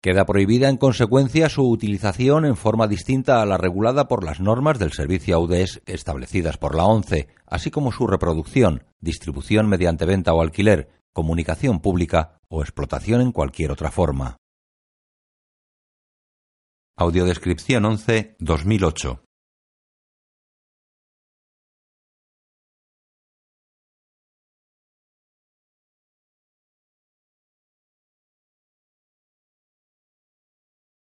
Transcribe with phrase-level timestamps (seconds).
[0.00, 4.78] Queda prohibida en consecuencia su utilización en forma distinta a la regulada por las normas
[4.78, 10.40] del servicio AUDES establecidas por la ONCE, así como su reproducción, distribución mediante venta o
[10.40, 14.36] alquiler, comunicación pública o explotación en cualquier otra forma.
[16.96, 19.27] Audiodescripción 11 2008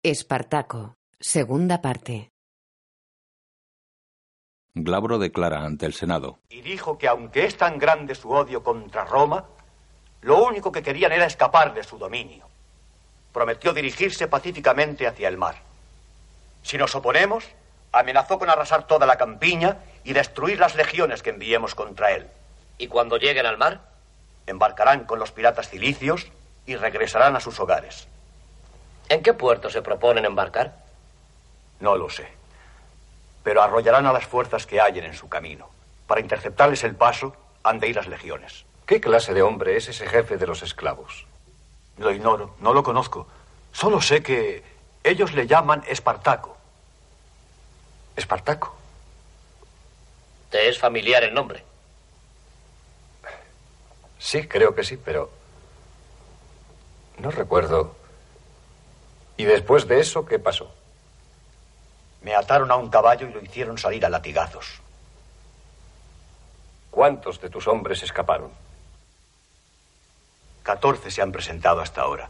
[0.01, 2.29] Espartaco, segunda parte.
[4.73, 6.39] Glabro declara ante el Senado.
[6.47, 9.43] Y dijo que aunque es tan grande su odio contra Roma,
[10.21, 12.47] lo único que querían era escapar de su dominio.
[13.33, 15.55] Prometió dirigirse pacíficamente hacia el mar.
[16.63, 17.49] Si nos oponemos,
[17.91, 22.25] amenazó con arrasar toda la campiña y destruir las legiones que enviemos contra él.
[22.77, 23.81] ¿Y cuando lleguen al mar?
[24.47, 26.31] Embarcarán con los piratas cilicios
[26.65, 28.07] y regresarán a sus hogares.
[29.09, 30.75] ¿En qué puerto se proponen embarcar?
[31.79, 32.27] No lo sé.
[33.43, 35.67] Pero arrollarán a las fuerzas que hallen en su camino.
[36.05, 38.65] Para interceptarles el paso, han de ir las legiones.
[38.85, 41.25] ¿Qué clase de hombre es ese jefe de los esclavos?
[41.97, 43.27] Lo ignoro, no lo conozco.
[43.73, 44.63] Solo sé que
[45.03, 46.55] ellos le llaman Espartaco.
[48.15, 48.75] ¿Espartaco?
[50.51, 51.63] ¿Te es familiar el nombre?
[54.19, 55.31] Sí, creo que sí, pero...
[57.19, 57.98] No recuerdo
[59.39, 60.69] ¿Y después de eso qué pasó?
[62.23, 64.81] Me ataron a un caballo y lo hicieron salir a latigazos.
[66.91, 68.51] ¿Cuántos de tus hombres escaparon?
[70.61, 72.27] Catorce se han presentado hasta ahora.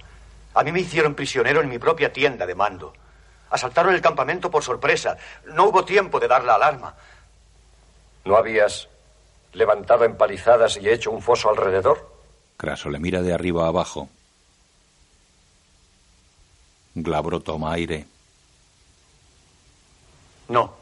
[0.53, 2.93] A mí me hicieron prisionero en mi propia tienda de mando.
[3.49, 5.17] Asaltaron el campamento por sorpresa.
[5.45, 6.93] No hubo tiempo de dar la alarma.
[8.23, 8.87] ¿No habías
[9.53, 12.07] levantado empalizadas y hecho un foso alrededor?
[12.55, 14.09] Craso le mira de arriba a abajo.
[16.95, 18.05] Glabro toma aire.
[20.47, 20.73] No.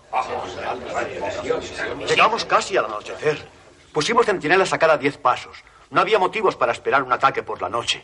[2.08, 3.48] Llegamos casi al anochecer.
[3.92, 5.58] Pusimos centinelas a cada diez pasos.
[5.90, 8.04] No había motivos para esperar un ataque por la noche.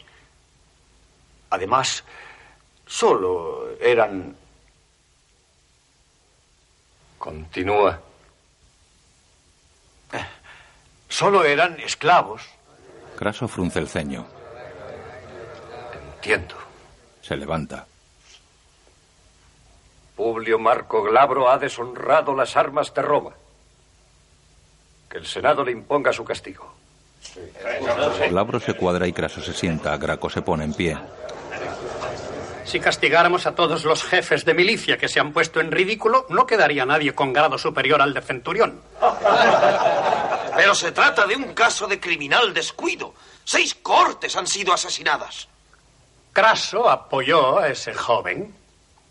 [1.49, 2.03] Además,
[2.85, 4.35] solo eran...
[7.17, 8.01] Continúa.
[11.07, 12.41] Solo eran esclavos.
[13.15, 14.25] Craso frunce el ceño.
[16.15, 16.55] Entiendo.
[17.21, 17.85] Se levanta.
[20.15, 23.31] Publio Marco Glabro ha deshonrado las armas de Roma.
[25.09, 26.75] Que el Senado le imponga su castigo.
[28.29, 29.97] Glabro se cuadra y Craso se sienta.
[29.97, 30.97] Graco se pone en pie.
[32.65, 36.45] Si castigáramos a todos los jefes de milicia que se han puesto en ridículo, no
[36.45, 38.81] quedaría nadie con grado superior al de centurión.
[40.55, 43.13] Pero se trata de un caso de criminal descuido.
[43.43, 45.47] Seis cortes han sido asesinadas.
[46.31, 48.55] Craso apoyó a ese joven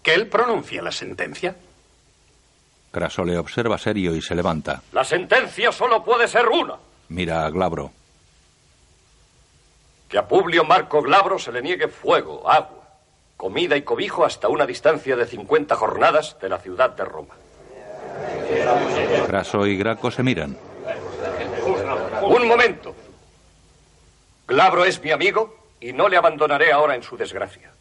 [0.03, 1.57] que él pronuncie la sentencia.
[2.91, 4.83] Craso le observa serio y se levanta.
[4.93, 6.77] La sentencia solo puede ser una.
[7.09, 7.91] Mira a Glabro.
[10.09, 12.85] Que a Publio Marco Glabro se le niegue fuego, agua,
[13.37, 17.35] comida y cobijo hasta una distancia de 50 jornadas de la ciudad de Roma.
[19.27, 20.57] Craso y Graco se miran.
[22.23, 22.95] Un momento.
[24.47, 27.73] Glabro es mi amigo y no le abandonaré ahora en su desgracia.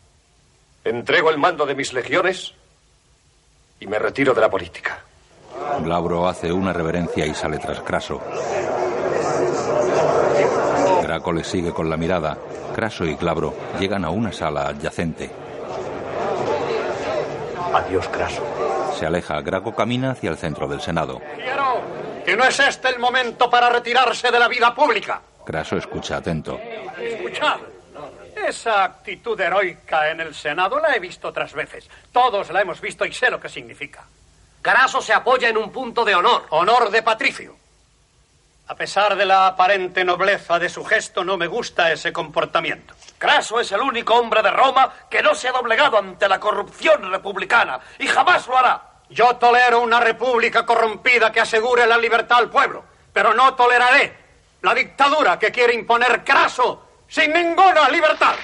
[0.84, 2.53] Entrego el mando de mis legiones
[3.80, 5.03] y me retiro de la política.
[5.80, 8.22] Glabro hace una reverencia y sale tras Craso.
[11.03, 12.38] Graco le sigue con la mirada.
[12.74, 15.30] Craso y Glabro llegan a una sala adyacente.
[17.74, 18.44] Adiós, Craso.
[18.98, 19.42] Se aleja.
[19.42, 21.22] Graco camina hacia el centro del Senado.
[21.36, 21.81] Quiero
[22.25, 25.22] que no es este el momento para retirarse de la vida pública.
[25.45, 26.60] Craso escucha atento.
[27.00, 27.70] Escuchad.
[28.48, 31.90] Esa actitud heroica en el Senado la he visto otras veces.
[32.12, 34.04] Todos la hemos visto y sé lo que significa.
[34.62, 36.46] Craso se apoya en un punto de honor.
[36.50, 37.56] Honor de Patricio.
[38.68, 42.96] A pesar de la aparente nobleza de su gesto, no me gusta ese comportamiento.
[43.18, 47.12] Craso es el único hombre de Roma que no se ha doblegado ante la corrupción
[47.12, 48.82] republicana y jamás lo hará.
[49.10, 54.18] Yo tolero una república corrompida que asegure la libertad al pueblo, pero no toleraré
[54.62, 58.36] la dictadura que quiere imponer Craso sin ninguna libertad.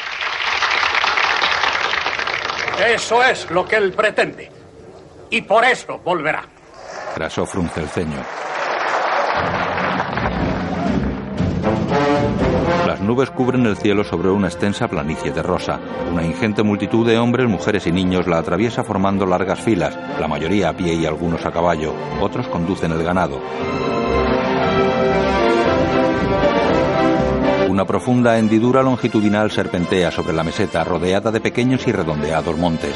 [2.86, 4.52] Eso es lo que él pretende.
[5.30, 6.44] Y por eso volverá.
[7.16, 8.22] Craso frunce ceño.
[12.86, 15.80] Las nubes cubren el cielo sobre una extensa planicie de rosa.
[16.12, 20.70] Una ingente multitud de hombres, mujeres y niños la atraviesa formando largas filas, la mayoría
[20.70, 21.94] a pie y algunos a caballo.
[22.22, 23.42] Otros conducen el ganado.
[27.69, 32.96] Una profunda hendidura longitudinal serpentea sobre la meseta, rodeada de pequeños y redondeados montes.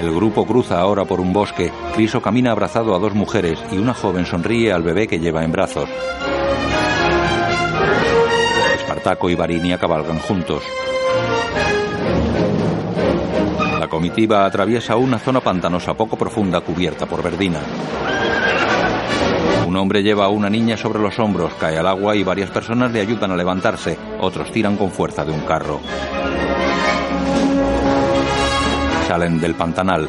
[0.00, 1.70] El grupo cruza ahora por un bosque.
[1.94, 5.52] Criso camina abrazado a dos mujeres y una joven sonríe al bebé que lleva en
[5.52, 5.90] brazos.
[8.74, 10.62] Espartaco y Varinia cabalgan juntos.
[13.86, 17.60] La comitiva atraviesa una zona pantanosa poco profunda cubierta por verdina.
[19.64, 22.90] Un hombre lleva a una niña sobre los hombros, cae al agua y varias personas
[22.90, 23.96] le ayudan a levantarse.
[24.18, 25.78] Otros tiran con fuerza de un carro.
[29.06, 30.08] Salen del pantanal.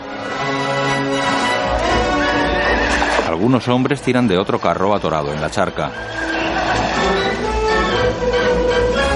[3.30, 5.92] Algunos hombres tiran de otro carro atorado en la charca.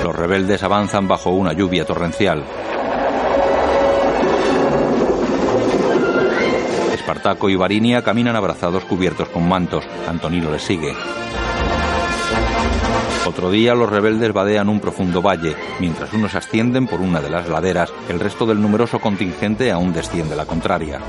[0.03, 2.43] Los rebeldes avanzan bajo una lluvia torrencial.
[7.01, 9.83] Espartaco y Varinia caminan abrazados cubiertos con mantos.
[10.07, 10.93] Antonino les sigue.
[13.25, 15.55] Otro día los rebeldes vadean un profundo valle.
[15.79, 20.35] Mientras unos ascienden por una de las laderas, el resto del numeroso contingente aún desciende
[20.35, 20.99] la contraria.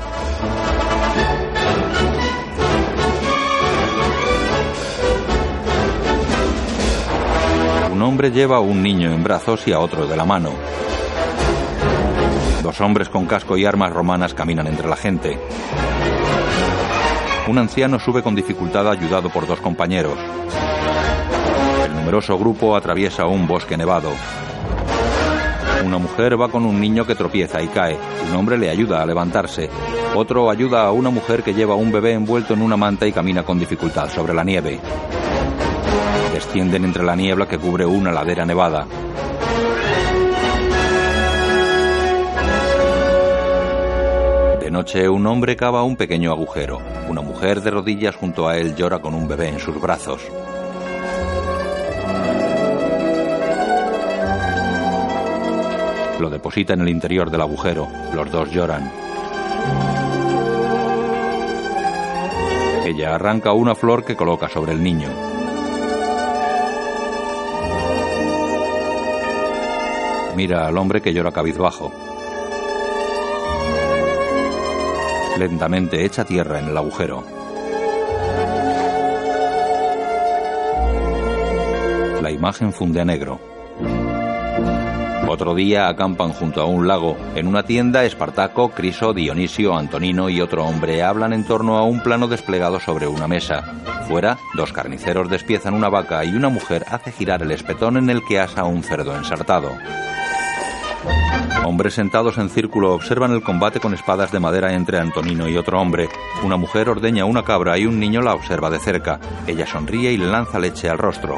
[7.91, 10.53] Un hombre lleva a un niño en brazos y a otro de la mano.
[12.63, 15.37] Dos hombres con casco y armas romanas caminan entre la gente.
[17.45, 20.17] Un anciano sube con dificultad ayudado por dos compañeros.
[21.83, 24.11] El numeroso grupo atraviesa un bosque nevado.
[25.85, 27.97] Una mujer va con un niño que tropieza y cae.
[28.29, 29.69] Un hombre le ayuda a levantarse.
[30.15, 33.43] Otro ayuda a una mujer que lleva un bebé envuelto en una manta y camina
[33.43, 34.79] con dificultad sobre la nieve.
[36.33, 38.87] Descienden entre la niebla que cubre una ladera nevada.
[44.73, 46.81] Noche un hombre cava un pequeño agujero.
[47.07, 50.19] Una mujer de rodillas junto a él llora con un bebé en sus brazos.
[56.19, 57.87] Lo deposita en el interior del agujero.
[58.15, 58.91] Los dos lloran.
[62.83, 65.09] Ella arranca una flor que coloca sobre el niño.
[70.35, 72.12] Mira al hombre que llora cabizbajo.
[75.37, 77.23] Lentamente echa tierra en el agujero.
[82.21, 83.39] La imagen funde a negro.
[85.27, 87.17] Otro día acampan junto a un lago.
[87.35, 92.01] En una tienda, Espartaco, Criso, Dionisio, Antonino y otro hombre hablan en torno a un
[92.01, 93.63] plano desplegado sobre una mesa.
[94.07, 98.21] Fuera, dos carniceros despiezan una vaca y una mujer hace girar el espetón en el
[98.27, 99.71] que asa un cerdo ensartado.
[101.65, 105.79] Hombres sentados en círculo observan el combate con espadas de madera entre Antonino y otro
[105.79, 106.09] hombre.
[106.43, 109.19] Una mujer ordeña una cabra y un niño la observa de cerca.
[109.47, 111.37] Ella sonríe y le lanza leche al rostro.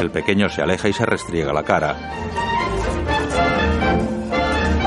[0.00, 1.96] El pequeño se aleja y se restriega la cara.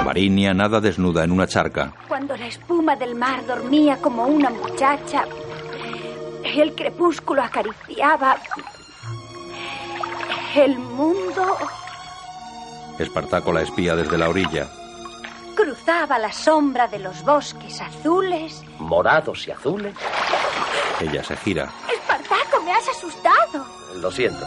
[0.05, 1.93] Varinia nada desnuda en una charca.
[2.07, 5.25] Cuando la espuma del mar dormía como una muchacha,
[6.43, 8.37] el crepúsculo acariciaba
[10.55, 11.57] el mundo,
[12.99, 14.67] Espartaco la espía desde la orilla.
[15.55, 18.63] cruzaba la sombra de los bosques azules.
[18.79, 19.95] Morados y azules.
[20.99, 21.69] Ella se gira.
[21.91, 23.65] Espartaco, me has asustado.
[23.95, 24.45] Lo siento.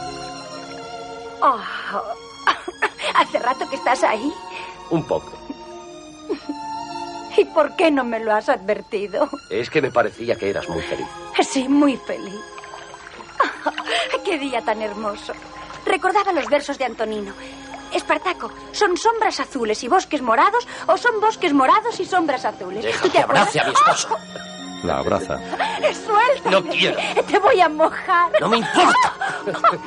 [1.41, 1.59] Oh,
[3.15, 4.31] hace rato que estás ahí.
[4.89, 5.31] Un poco.
[7.37, 9.29] ¿Y por qué no me lo has advertido?
[9.49, 11.07] Es que me parecía que eras muy feliz.
[11.49, 12.39] Sí, muy feliz.
[14.23, 15.33] ¡Qué día tan hermoso!
[15.85, 17.33] Recordaba los versos de Antonino.
[17.93, 22.83] Espartaco, ¿son sombras azules y bosques morados o son bosques morados y sombras azules?
[22.83, 24.17] Deja ¿Tú te que abrace a mi esposo.
[24.83, 25.39] La abraza.
[26.05, 26.51] ¡Suéltame!
[26.51, 26.97] No quiero.
[27.27, 28.31] Te voy a mojar.
[28.41, 29.13] No me importa.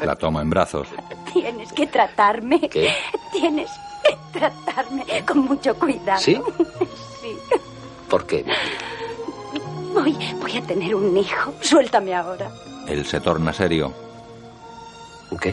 [0.04, 0.88] La toma en brazos.
[1.32, 2.60] Tienes que tratarme.
[2.68, 2.94] ¿Qué?
[3.32, 3.70] Tienes
[4.02, 6.20] que tratarme con mucho cuidado.
[6.20, 6.40] ¿Sí?
[7.20, 7.36] Sí.
[8.08, 8.44] ¿Por qué?
[9.92, 11.52] Voy, voy a tener un hijo.
[11.60, 12.48] Suéltame ahora.
[12.86, 13.92] Él se torna serio.
[15.40, 15.52] ¿Qué?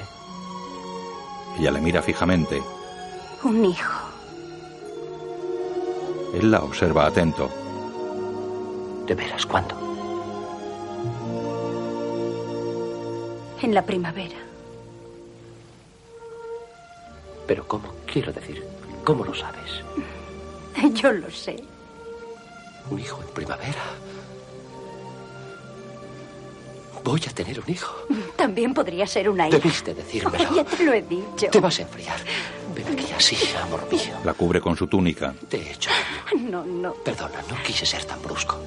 [1.60, 2.62] Ella le mira fijamente.
[3.44, 3.94] Un hijo.
[6.34, 7.50] Él la observa atento.
[9.08, 9.76] ¿De veras cuándo?
[13.62, 14.36] En la primavera.
[17.48, 17.94] Pero ¿cómo?
[18.06, 18.66] Quiero decir,
[19.04, 19.82] ¿cómo lo sabes?
[20.94, 21.64] Yo lo sé.
[22.90, 23.84] Un hijo en primavera.
[27.06, 27.96] Voy a tener un hijo.
[28.36, 29.60] También podría ser una hija.
[29.60, 30.56] Debiste decírmelo.
[30.56, 31.48] Ya te lo he dicho.
[31.52, 32.18] Te vas a enfriar.
[32.74, 34.16] Ven aquí así, amor mío.
[34.24, 35.36] La cubre con su túnica.
[35.48, 35.92] Te he hecho.
[36.36, 36.94] No, no.
[36.96, 38.60] Perdona, no quise ser tan brusco.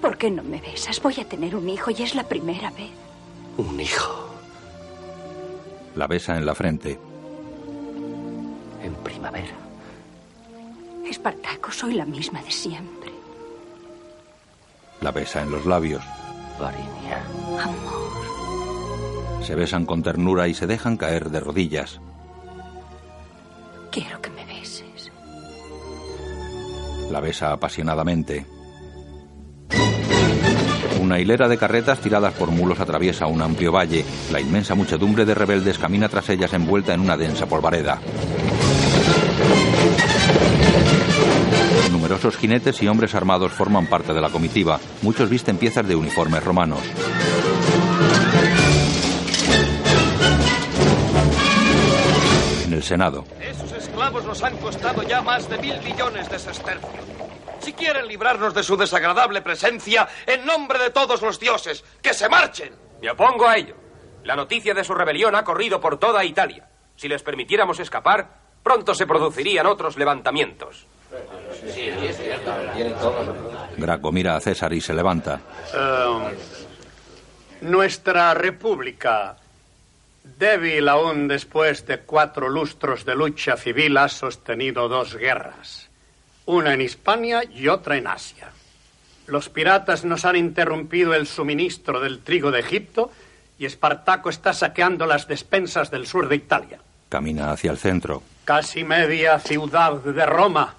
[0.00, 1.02] ¿Por qué no me besas?
[1.02, 2.90] Voy a tener un hijo y es la primera vez.
[3.56, 4.30] Un hijo.
[5.96, 7.00] La besa en la frente.
[8.80, 9.56] En primavera.
[11.04, 13.10] Espartaco, soy la misma de siempre.
[15.00, 16.04] La besa en los labios.
[16.58, 17.22] Varinia.
[17.62, 19.44] Amor.
[19.44, 22.00] Se besan con ternura y se dejan caer de rodillas.
[23.90, 25.12] Quiero que me beses.
[27.10, 28.46] La besa apasionadamente.
[31.00, 34.04] Una hilera de carretas tiradas por mulos atraviesa un amplio valle.
[34.32, 38.00] La inmensa muchedumbre de rebeldes camina tras ellas envuelta en una densa polvareda.
[42.06, 44.78] Numerosos jinetes y hombres armados forman parte de la comitiva.
[45.02, 46.78] Muchos visten piezas de uniformes romanos.
[52.64, 53.24] En el Senado.
[53.40, 57.04] Esos esclavos nos han costado ya más de mil millones de sestercios.
[57.58, 62.28] Si quieren librarnos de su desagradable presencia, en nombre de todos los dioses, que se
[62.28, 62.72] marchen.
[63.02, 63.74] Me opongo a ello.
[64.22, 66.68] La noticia de su rebelión ha corrido por toda Italia.
[66.94, 70.86] Si les permitiéramos escapar, pronto se producirían otros levantamientos.
[73.76, 75.38] Graco mira a César y se levanta.
[75.72, 76.36] Eh,
[77.60, 79.36] nuestra república,
[80.24, 85.88] débil aún después de cuatro lustros de lucha civil, ha sostenido dos guerras.
[86.46, 88.50] Una en Hispania y otra en Asia.
[89.28, 93.12] Los piratas nos han interrumpido el suministro del trigo de Egipto
[93.60, 96.80] y Espartaco está saqueando las despensas del sur de Italia.
[97.08, 98.24] Camina hacia el centro.
[98.46, 100.76] Casi media ciudad de Roma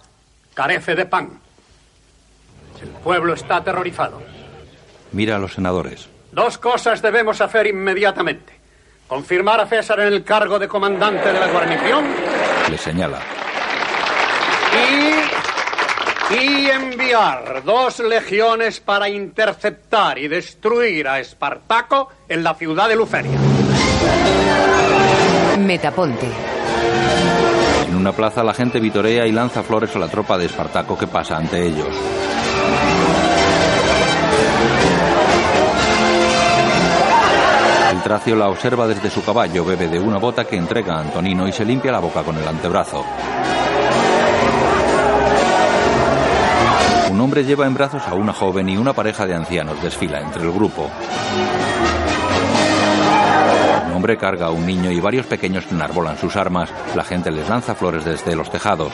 [0.54, 1.30] carece de pan.
[2.82, 4.22] El pueblo está aterrorizado.
[5.12, 6.08] Mira a los senadores.
[6.32, 8.54] Dos cosas debemos hacer inmediatamente.
[9.10, 12.06] Confirmar a César en el cargo de comandante de la guarnición
[12.70, 13.20] Le señala.
[16.32, 22.96] y, y enviar dos legiones para interceptar y destruir a Espartaco en la ciudad de
[22.96, 23.38] Luceria.
[25.60, 26.28] Metaponte.
[27.88, 31.08] En una plaza la gente vitorea y lanza flores a la tropa de Espartaco que
[31.08, 31.88] pasa ante ellos.
[37.92, 41.48] El tracio la observa desde su caballo, bebe de una bota que entrega a Antonino
[41.48, 43.06] y se limpia la boca con el antebrazo.
[47.10, 50.44] Un hombre lleva en brazos a una joven y una pareja de ancianos desfila entre
[50.44, 50.90] el grupo.
[53.88, 56.70] Un hombre carga a un niño y varios pequeños enarbolan sus armas.
[56.96, 58.92] La gente les lanza flores desde los tejados.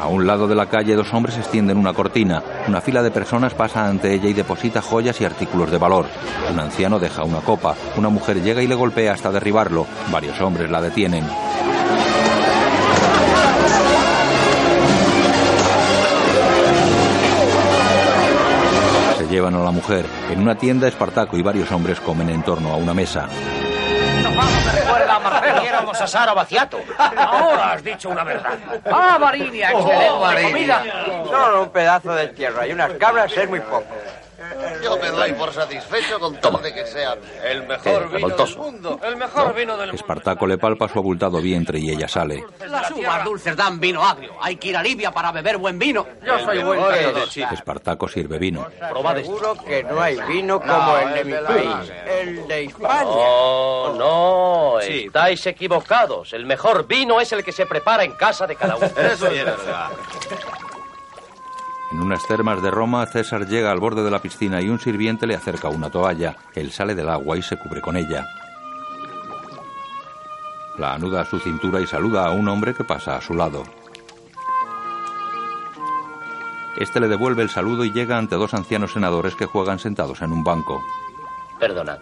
[0.00, 2.42] A un lado de la calle dos hombres extienden una cortina.
[2.68, 6.06] Una fila de personas pasa ante ella y deposita joyas y artículos de valor.
[6.52, 7.74] Un anciano deja una copa.
[7.96, 9.86] Una mujer llega y le golpea hasta derribarlo.
[10.10, 11.24] Varios hombres la detienen.
[19.32, 20.04] Llevan a la mujer.
[20.30, 23.28] En una tienda, Espartaco y varios hombres comen en torno a una mesa.
[24.74, 25.62] Recuerda, Marcelo.
[25.62, 26.78] Éramos a Sara Baciato.
[26.98, 28.58] Ahora has dicho una verdad.
[28.84, 30.82] Ah, Varinia, excelente comida.
[31.24, 33.84] Solo un pedazo de tierra y unas cabras es muy poco.
[34.82, 39.00] Yo me doy por satisfecho con tal de que sea el mejor vino del mundo.
[39.02, 40.02] El mejor vino del mundo.
[40.02, 42.44] Espartaco le palpa su abultado vientre y ella sale.
[42.66, 44.32] Las uvas dulces dan vino agrio.
[44.40, 46.06] Hay que ir a Libia para beber buen vino.
[46.24, 48.66] Yo soy buen de Espartaco sirve vino.
[49.14, 53.04] Seguro que no hay vino como No, el de mi país, el de Hispania.
[53.04, 56.32] No, no, estáis equivocados.
[56.32, 58.86] El mejor vino es el que se prepara en casa de cada uno.
[58.86, 59.90] Eso sí es verdad.
[61.92, 65.26] En unas termas de Roma, César llega al borde de la piscina y un sirviente
[65.26, 66.36] le acerca una toalla.
[66.54, 68.26] Él sale del agua y se cubre con ella.
[70.78, 73.64] La anuda a su cintura y saluda a un hombre que pasa a su lado.
[76.78, 80.32] Este le devuelve el saludo y llega ante dos ancianos senadores que juegan sentados en
[80.32, 80.82] un banco.
[81.60, 81.98] Perdonad.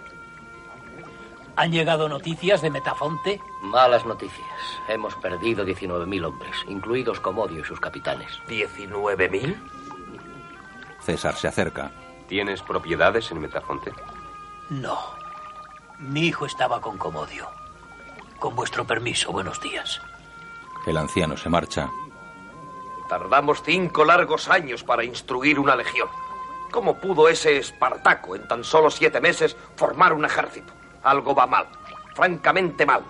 [1.57, 3.41] ¿Han llegado noticias de Metafonte?
[3.61, 4.81] Malas noticias.
[4.89, 8.41] Hemos perdido 19.000 hombres, incluidos Comodio y sus capitanes.
[8.49, 9.80] ¿19.000?
[11.11, 11.91] César se acerca.
[12.29, 13.93] ¿Tienes propiedades en Metafonte?
[14.69, 14.97] No.
[15.99, 17.49] Mi hijo estaba con Comodio.
[18.39, 20.01] Con vuestro permiso, buenos días.
[20.87, 21.91] El anciano se marcha.
[23.09, 26.09] Tardamos cinco largos años para instruir una legión.
[26.71, 30.73] ¿Cómo pudo ese Espartaco en tan solo siete meses formar un ejército?
[31.03, 31.67] Algo va mal.
[32.15, 33.03] francamente mal.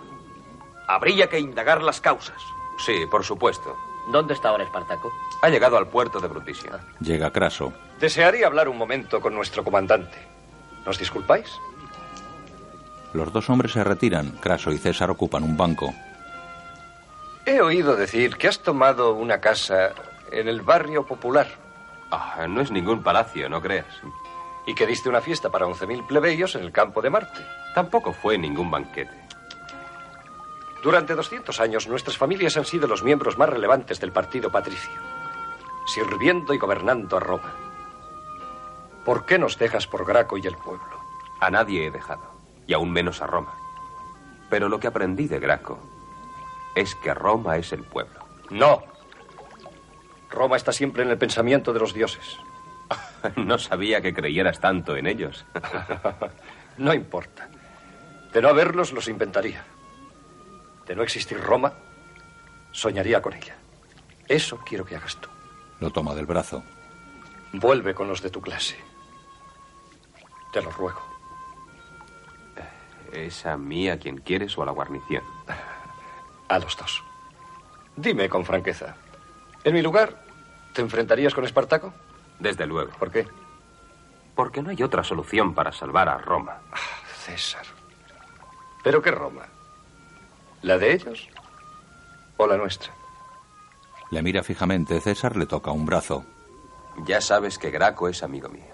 [0.88, 2.40] Habría que indagar las causas.
[2.78, 3.76] Sí, por supuesto.
[4.09, 5.12] ¿Dónde está ahora Espartaco?
[5.42, 6.80] Ha llegado al puerto de Brutisia.
[7.00, 7.73] Llega Craso.
[8.00, 10.19] Desearía hablar un momento con nuestro comandante.
[10.85, 11.50] ¿Nos disculpáis?
[13.12, 14.30] Los dos hombres se retiran.
[14.40, 15.92] Craso y César ocupan un banco.
[17.45, 19.90] He oído decir que has tomado una casa
[20.30, 21.49] en el barrio popular.
[22.11, 23.87] Ah, no es ningún palacio, no creas.
[24.66, 27.40] Y que diste una fiesta para 11.000 plebeyos en el campo de Marte.
[27.75, 29.20] Tampoco fue ningún banquete.
[30.83, 34.99] Durante 200 años nuestras familias han sido los miembros más relevantes del partido patricio,
[35.87, 37.53] sirviendo y gobernando a Roma.
[39.05, 41.01] ¿Por qué nos dejas por Graco y el pueblo?
[41.41, 42.23] A nadie he dejado,
[42.67, 43.55] y aún menos a Roma.
[44.49, 45.79] Pero lo que aprendí de Graco
[46.75, 48.21] es que Roma es el pueblo.
[48.51, 48.83] No.
[50.31, 52.39] Roma está siempre en el pensamiento de los dioses.
[53.37, 55.45] no sabía que creyeras tanto en ellos.
[56.79, 57.49] no importa.
[58.33, 59.65] De no haberlos, los inventaría.
[60.91, 61.73] De no existir Roma,
[62.73, 63.57] soñaría con ella.
[64.27, 65.29] Eso quiero que hagas tú.
[65.79, 66.65] Lo toma del brazo.
[67.53, 68.77] Vuelve con los de tu clase.
[70.53, 71.01] Te lo ruego.
[73.13, 75.23] ¿Es a mí a quien quieres o a la guarnición?
[76.49, 77.05] A los dos.
[77.95, 78.97] Dime con franqueza.
[79.63, 80.25] En mi lugar,
[80.75, 81.95] ¿te enfrentarías con Espartaco?
[82.41, 82.91] Desde luego.
[82.99, 83.29] ¿Por qué?
[84.35, 86.59] Porque no hay otra solución para salvar a Roma.
[86.73, 87.67] Ah, César.
[88.83, 89.47] ¿Pero qué Roma?
[90.62, 91.29] ¿La de ellos
[92.37, 92.93] o la nuestra?
[94.11, 95.00] Le mira fijamente.
[95.00, 96.25] César le toca un brazo.
[97.05, 98.64] Ya sabes que Graco es amigo mío.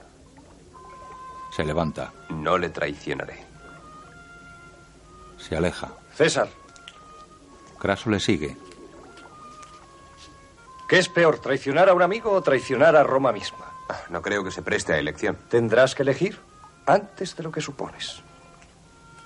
[1.54, 2.12] Se levanta.
[2.30, 3.44] No le traicionaré.
[5.38, 5.92] Se aleja.
[6.14, 6.48] César.
[7.78, 8.56] Craso le sigue.
[10.88, 13.66] ¿Qué es peor, traicionar a un amigo o traicionar a Roma misma?
[14.08, 15.36] No creo que se preste a elección.
[15.48, 16.38] Tendrás que elegir
[16.86, 18.22] antes de lo que supones.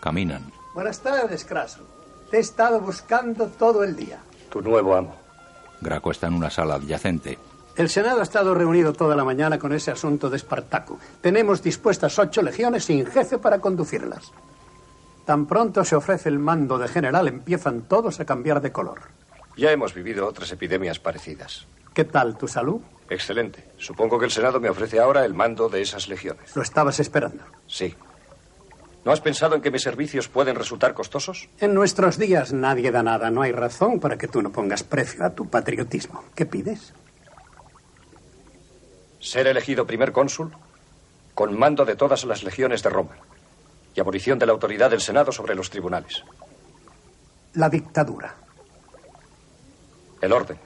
[0.00, 0.50] Caminan.
[0.74, 1.86] Buenas tardes, Craso.
[2.30, 4.18] Te he estado buscando todo el día.
[4.50, 5.16] Tu nuevo amo.
[5.80, 7.38] Graco está en una sala adyacente.
[7.76, 10.98] El Senado ha estado reunido toda la mañana con ese asunto de Espartaco.
[11.20, 14.32] Tenemos dispuestas ocho legiones sin jefe para conducirlas.
[15.24, 19.00] Tan pronto se ofrece el mando de general, empiezan todos a cambiar de color.
[19.56, 21.66] Ya hemos vivido otras epidemias parecidas.
[21.94, 22.80] ¿Qué tal tu salud?
[23.08, 23.64] Excelente.
[23.78, 26.54] Supongo que el Senado me ofrece ahora el mando de esas legiones.
[26.54, 27.42] ¿Lo estabas esperando?
[27.66, 27.94] Sí.
[29.04, 31.48] ¿No has pensado en que mis servicios pueden resultar costosos?
[31.58, 33.30] En nuestros días nadie da nada.
[33.30, 36.24] No hay razón para que tú no pongas precio a tu patriotismo.
[36.34, 36.92] ¿Qué pides?
[39.18, 40.52] Ser elegido primer cónsul
[41.34, 43.16] con mando de todas las legiones de Roma
[43.94, 46.22] y abolición de la autoridad del Senado sobre los tribunales.
[47.54, 48.34] La dictadura.
[50.20, 50.58] El orden.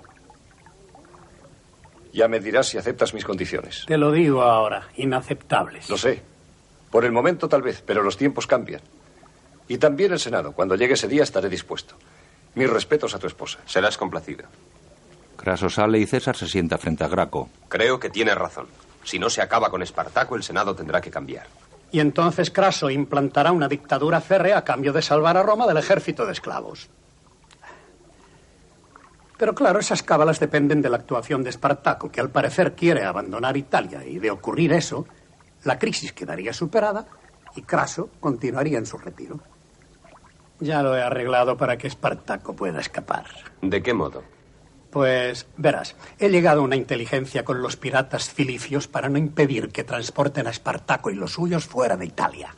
[2.13, 3.85] Ya me dirás si aceptas mis condiciones.
[3.87, 5.89] Te lo digo ahora, inaceptables.
[5.89, 6.34] Lo sé.
[6.95, 8.81] Por el momento tal vez, pero los tiempos cambian.
[9.67, 10.53] Y también el Senado.
[10.53, 11.97] Cuando llegue ese día estaré dispuesto.
[12.55, 13.59] Mis respetos a tu esposa.
[13.67, 14.45] Serás complacido.
[15.37, 17.49] Craso sale y César se sienta frente a Graco.
[17.67, 18.69] Creo que tiene razón.
[19.03, 21.49] Si no se acaba con Espartaco, el Senado tendrá que cambiar.
[21.91, 26.25] Y entonces Craso implantará una dictadura férrea a cambio de salvar a Roma del ejército
[26.25, 26.89] de esclavos.
[29.37, 33.57] Pero claro, esas cábalas dependen de la actuación de Espartaco, que al parecer quiere abandonar
[33.57, 35.09] Italia, y de ocurrir eso,
[35.65, 37.07] la crisis quedaría superada
[37.57, 39.41] y Craso continuaría en su retiro.
[40.61, 43.27] Ya lo he arreglado para que Espartaco pueda escapar.
[43.61, 44.23] ¿De qué modo?
[44.91, 49.83] Pues verás, he llegado a una inteligencia con los piratas cilicios para no impedir que
[49.83, 52.55] transporten a Espartaco y los suyos fuera de Italia.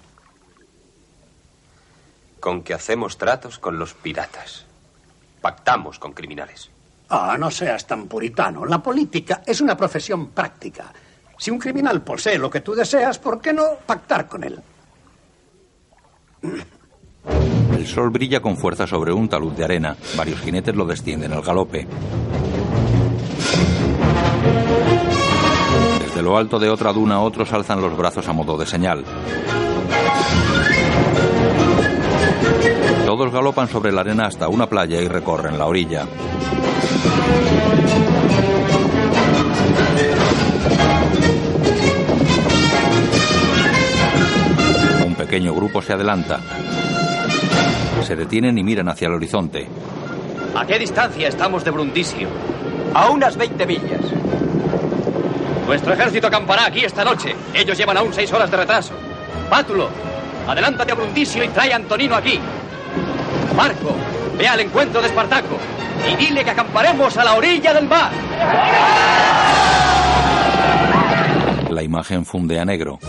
[2.38, 4.66] Con que hacemos tratos con los piratas.
[5.40, 6.70] Pactamos con criminales.
[7.08, 8.66] Ah, no seas tan puritano.
[8.66, 10.92] La política es una profesión práctica.
[11.38, 14.58] Si un criminal posee lo que tú deseas, ¿por qué no pactar con él?
[17.72, 19.96] El sol brilla con fuerza sobre un talud de arena.
[20.16, 21.86] Varios jinetes lo descienden al galope.
[26.00, 29.04] Desde lo alto de otra duna otros alzan los brazos a modo de señal.
[33.04, 36.06] Todos galopan sobre la arena hasta una playa y recorren la orilla.
[45.26, 46.38] Pequeño grupo se adelanta.
[48.04, 49.66] Se detienen y miran hacia el horizonte.
[50.54, 52.28] ¿A qué distancia estamos de Brundisio?
[52.94, 54.02] A unas 20 millas.
[55.66, 57.34] Nuestro ejército acampará aquí esta noche.
[57.52, 58.94] Ellos llevan aún seis horas de retraso.
[59.50, 59.88] Pátulo,
[60.46, 62.38] adelántate a Brundisio y trae a Antonino aquí.
[63.56, 63.96] Marco,
[64.38, 65.58] ve al encuentro de Espartaco
[66.08, 68.12] y dile que acamparemos a la orilla del mar.
[71.68, 73.00] La imagen funde a negro.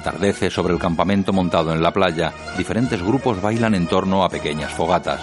[0.00, 2.32] Atardece sobre el campamento montado en la playa.
[2.56, 5.20] Diferentes grupos bailan en torno a pequeñas fogatas.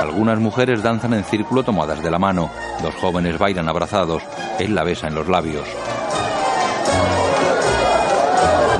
[0.00, 2.50] Algunas mujeres danzan en círculo tomadas de la mano.
[2.82, 4.22] Dos jóvenes bailan abrazados.
[4.58, 5.68] Él la besa en los labios.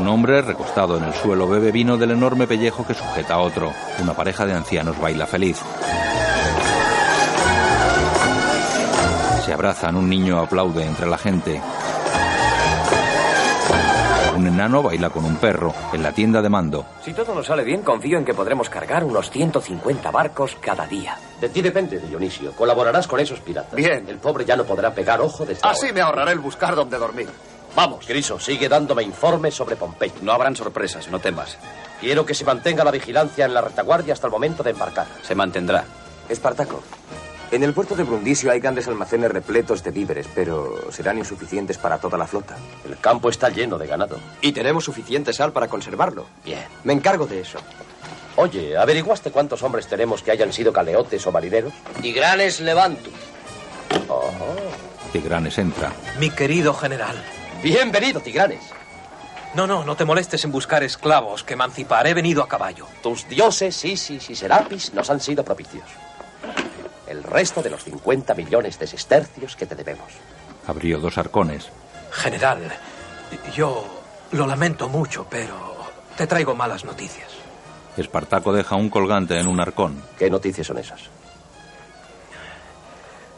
[0.01, 3.75] Un hombre recostado en el suelo bebe vino del enorme pellejo que sujeta a otro.
[4.03, 5.61] Una pareja de ancianos baila feliz.
[9.45, 11.61] Se abrazan, un niño aplaude entre la gente.
[14.37, 16.87] Un enano baila con un perro en la tienda de mando.
[17.05, 21.19] Si todo nos sale bien, confío en que podremos cargar unos 150 barcos cada día.
[21.41, 22.53] De ti depende, Dionisio.
[22.53, 23.75] Colaborarás con esos piratas.
[23.75, 24.09] Bien.
[24.09, 27.29] El pobre ya no podrá pegar ojo desde Así me ahorraré el buscar dónde dormir.
[27.75, 30.15] Vamos, Griso, sigue dándome informes sobre Pompeyo.
[30.23, 31.59] No habrán sorpresas, no temas.
[32.01, 35.07] Quiero que se mantenga la vigilancia en la retaguardia hasta el momento de embarcar.
[35.23, 35.85] Se mantendrá.
[36.29, 36.83] Espartaco,
[37.53, 41.99] en el puerto de Brundisio hay grandes almacenes repletos de víveres, pero serán insuficientes para
[41.99, 42.57] toda la flota.
[42.89, 44.19] El campo está lleno de ganado.
[44.41, 46.27] Y tenemos suficiente sal para conservarlo.
[46.45, 46.65] Bien.
[46.85, 47.59] Me encargo de eso.
[48.37, 51.75] Oye, ¿averiguaste cuántos hombres tenemos que hayan sido caleotes o marineros?
[52.03, 53.13] Y granes levantus.
[55.13, 55.93] Tigranes entra.
[56.19, 57.23] Mi querido general.
[57.63, 58.63] Bienvenido, Tigranes.
[59.55, 62.07] No, no, no te molestes en buscar esclavos, que emancipar.
[62.07, 62.87] He venido a caballo.
[63.03, 65.85] Tus dioses, Isis y Serapis, nos han sido propicios.
[67.13, 70.11] El resto de los 50 millones de sestercios que te debemos.
[70.67, 71.69] Abrió dos arcones.
[72.11, 72.59] General,
[73.55, 73.85] yo
[74.31, 75.77] lo lamento mucho, pero
[76.17, 77.29] te traigo malas noticias.
[77.99, 80.03] Espartaco deja un colgante en un arcón.
[80.19, 81.03] ¿Qué noticias son esas?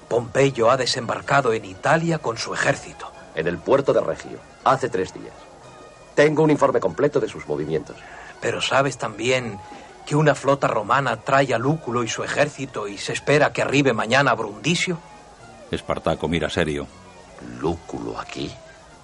[0.07, 3.11] Pompeyo ha desembarcado en Italia con su ejército.
[3.35, 5.35] En el puerto de Regio, hace tres días.
[6.15, 7.97] Tengo un informe completo de sus movimientos.
[8.41, 9.59] Pero sabes también
[10.07, 13.93] que una flota romana trae a Lúculo y su ejército y se espera que arribe
[13.93, 14.99] mañana a Brundisio.
[15.71, 16.87] Espartaco mira serio.
[17.61, 18.53] ¿Lúculo aquí?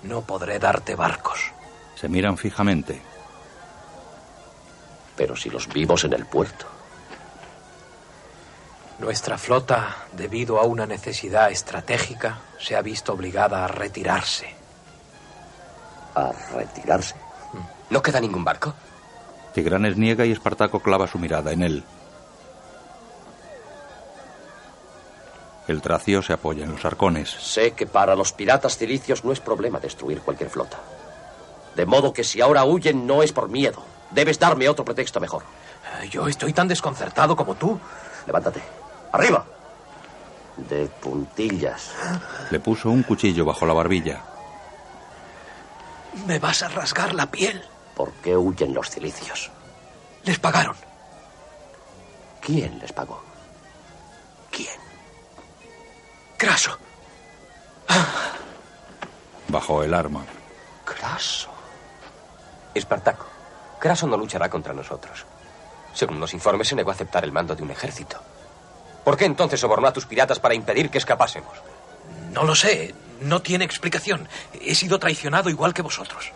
[0.03, 1.53] No podré darte barcos.
[1.95, 3.01] Se miran fijamente.
[5.17, 6.67] Pero si los vimos en el puerto.
[8.99, 14.55] Nuestra flota, debido a una necesidad estratégica, se ha visto obligada a retirarse.
[16.15, 17.15] ¿A retirarse?
[17.89, 18.75] ¿No queda ningún barco?
[19.55, 21.85] Tigranes niega y Espartaco clava su mirada en él.
[25.67, 27.31] El tracio se apoya en los arcones.
[27.31, 30.79] Sé que para los piratas cilicios no es problema destruir cualquier flota.
[31.77, 33.83] De modo que si ahora huyen no es por miedo.
[34.11, 35.45] Debes darme otro pretexto mejor.
[36.11, 37.79] Yo estoy tan desconcertado como tú.
[38.27, 38.61] Levántate.
[39.13, 39.45] ¡Arriba!
[40.57, 41.93] De puntillas.
[42.51, 44.21] Le puso un cuchillo bajo la barbilla.
[46.27, 47.63] Me vas a rasgar la piel.
[48.01, 49.51] ¿Por qué huyen los cilicios?
[50.25, 50.75] Les pagaron.
[52.41, 53.23] ¿Quién les pagó?
[56.39, 56.79] Craso.
[59.49, 60.25] Bajó el arma.
[60.83, 61.51] Craso.
[62.73, 63.27] Espartaco,
[63.79, 65.27] Craso no luchará contra nosotros.
[65.93, 68.19] Según los informes, se negó a aceptar el mando de un ejército.
[69.05, 71.59] ¿Por qué entonces sobornó a tus piratas para impedir que escapásemos?
[72.33, 72.95] No lo sé.
[73.21, 74.27] No tiene explicación.
[74.55, 76.33] He sido traicionado igual que vosotros.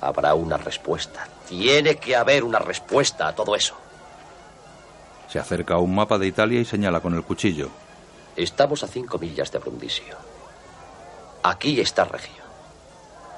[0.00, 1.26] Habrá una respuesta.
[1.48, 3.74] Tiene que haber una respuesta a todo eso.
[5.28, 7.68] Se acerca a un mapa de Italia y señala con el cuchillo.
[8.36, 10.16] Estamos a cinco millas de Brundisio.
[11.42, 12.42] Aquí está Regio.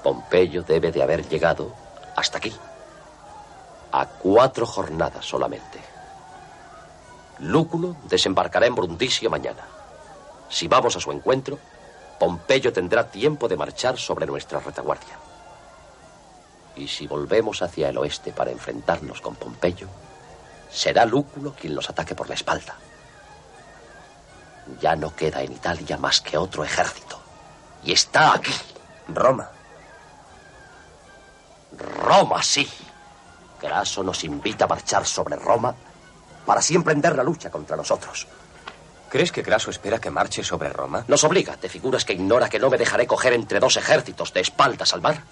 [0.03, 1.73] Pompeyo debe de haber llegado
[2.17, 2.53] hasta aquí.
[3.93, 5.81] A cuatro jornadas solamente.
[7.41, 9.67] Lúculo desembarcará en Brundisio mañana.
[10.49, 11.59] Si vamos a su encuentro,
[12.19, 15.19] Pompeyo tendrá tiempo de marchar sobre nuestra retaguardia.
[16.77, 19.89] Y si volvemos hacia el oeste para enfrentarnos con Pompeyo,
[20.71, 22.77] será Lúculo quien nos ataque por la espalda.
[24.81, 27.21] Ya no queda en Italia más que otro ejército.
[27.85, 28.53] Y está aquí.
[29.09, 29.51] Roma.
[31.79, 32.69] Roma, sí.
[33.59, 35.75] Craso nos invita a marchar sobre Roma
[36.47, 38.27] para así emprender la lucha contra nosotros.
[39.09, 41.05] ¿Crees que Craso espera que marche sobre Roma?
[41.07, 41.57] Nos obliga.
[41.57, 45.03] ¿Te figuras que ignora que no me dejaré coger entre dos ejércitos de espaldas al
[45.03, 45.23] mar?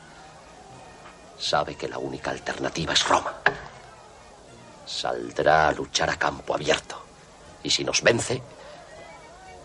[1.41, 3.35] Sabe que la única alternativa es Roma.
[4.85, 7.03] Saldrá a luchar a campo abierto.
[7.63, 8.43] Y si nos vence,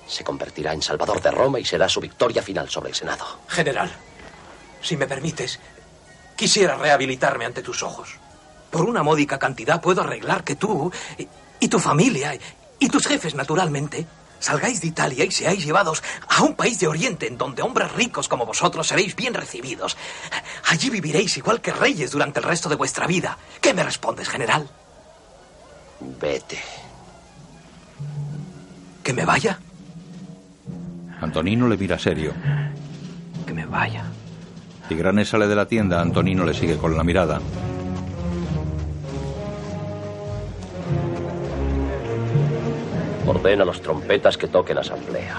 [0.08, 3.26] se convertirá en salvador de Roma y será su victoria final sobre el Senado.
[3.50, 3.92] General,
[4.82, 5.60] si me permites,
[6.38, 8.16] quisiera rehabilitarme ante tus ojos.
[8.72, 10.92] Por una módica cantidad puedo arreglar que tú
[11.60, 12.38] y, tu familia
[12.80, 14.06] y tus jefes, naturalmente,
[14.40, 18.28] salgáis de Italia y seáis llevados a un país de Oriente en donde hombres ricos
[18.28, 19.98] como vosotros seréis bien recibidos.
[20.68, 23.38] Allí viviréis igual que reyes durante el resto de vuestra vida.
[23.62, 24.70] ¿Qué me respondes, general?
[26.00, 26.60] Vete.
[29.04, 29.60] ¿Que me vaya?
[31.22, 32.34] Antonino le mira serio.
[33.46, 34.06] Que me vaya.
[34.88, 37.40] Tigranes sale de la tienda, Antonino le sigue con la mirada.
[43.28, 45.36] Ordena a los trompetas que toquen asamblea.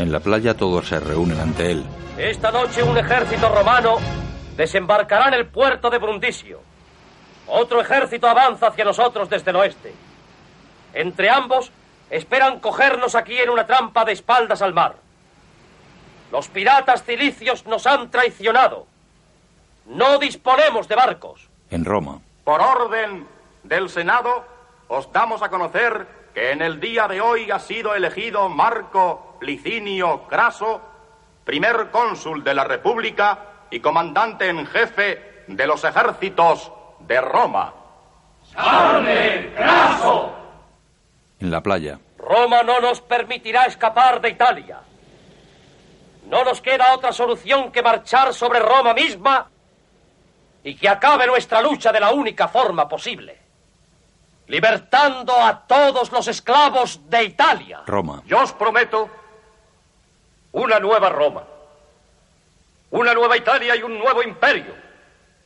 [0.00, 1.84] En la playa todos se reúnen ante él.
[2.16, 3.96] Esta noche un ejército romano
[4.56, 6.60] desembarcará en el puerto de Brundisio.
[7.46, 9.94] Otro ejército avanza hacia nosotros desde el oeste.
[10.94, 11.70] Entre ambos
[12.10, 14.96] esperan cogernos aquí en una trampa de espaldas al mar.
[16.32, 18.86] Los piratas cilicios nos han traicionado.
[19.86, 21.48] No disponemos de barcos.
[21.70, 22.20] En Roma.
[22.44, 23.26] Por orden
[23.62, 24.44] del Senado,
[24.88, 30.26] os damos a conocer que en el día de hoy ha sido elegido Marco Licinio
[30.28, 30.80] Craso,
[31.44, 33.38] primer cónsul de la República
[33.70, 37.74] y comandante en jefe de los ejércitos de Roma.
[38.52, 40.34] ¡Salve, Craso!
[41.40, 41.98] En la playa.
[42.18, 44.80] Roma no nos permitirá escapar de Italia.
[46.26, 49.48] No nos queda otra solución que marchar sobre Roma misma
[50.62, 53.37] y que acabe nuestra lucha de la única forma posible.
[54.48, 57.82] Libertando a todos los esclavos de Italia.
[57.86, 58.22] Roma.
[58.26, 59.08] Yo os prometo
[60.52, 61.44] una nueva Roma,
[62.90, 64.74] una nueva Italia y un nuevo imperio.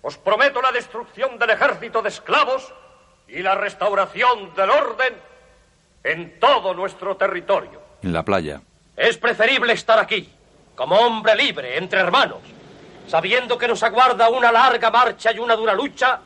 [0.02, 2.72] Os prometo la destrucción del ejército de esclavos
[3.28, 5.14] y la restauración del orden
[6.04, 7.80] en todo nuestro territorio.
[8.02, 8.60] En la playa.
[8.96, 10.30] Es preferible estar aquí,
[10.76, 12.40] como hombre libre, entre hermanos,
[13.08, 16.20] sabiendo que nos aguarda una larga marcha y una dura lucha,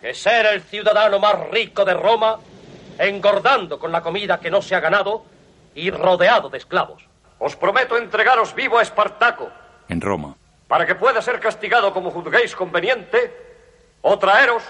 [0.00, 2.38] que ser el ciudadano más rico de Roma,
[2.98, 5.24] engordando con la comida que no se ha ganado
[5.74, 7.02] y rodeado de esclavos.
[7.38, 9.50] Os prometo entregaros vivo a Espartaco,
[9.88, 10.34] En Roma.
[10.68, 13.34] para que pueda ser castigado como juzguéis conveniente,
[14.02, 14.62] o traeros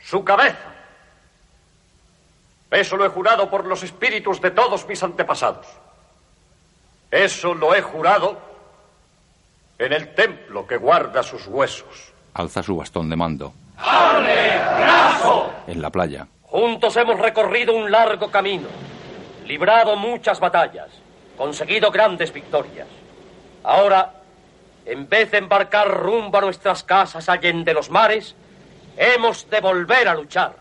[0.00, 0.74] su cabeza.
[2.70, 5.66] Eso lo he jurado por los espíritus de todos mis antepasados.
[7.10, 8.38] Eso lo he jurado
[9.78, 12.12] en el templo que guarda sus huesos.
[12.34, 13.54] Alza su bastón de mando.
[13.78, 15.52] ¡Craso!
[15.66, 16.26] En la playa.
[16.42, 18.68] Juntos hemos recorrido un largo camino,
[19.46, 20.88] librado muchas batallas,
[21.36, 22.88] conseguido grandes victorias.
[23.62, 24.14] Ahora,
[24.86, 28.34] en vez de embarcar rumbo a nuestras casas allende los mares,
[28.96, 30.54] hemos de volver a luchar.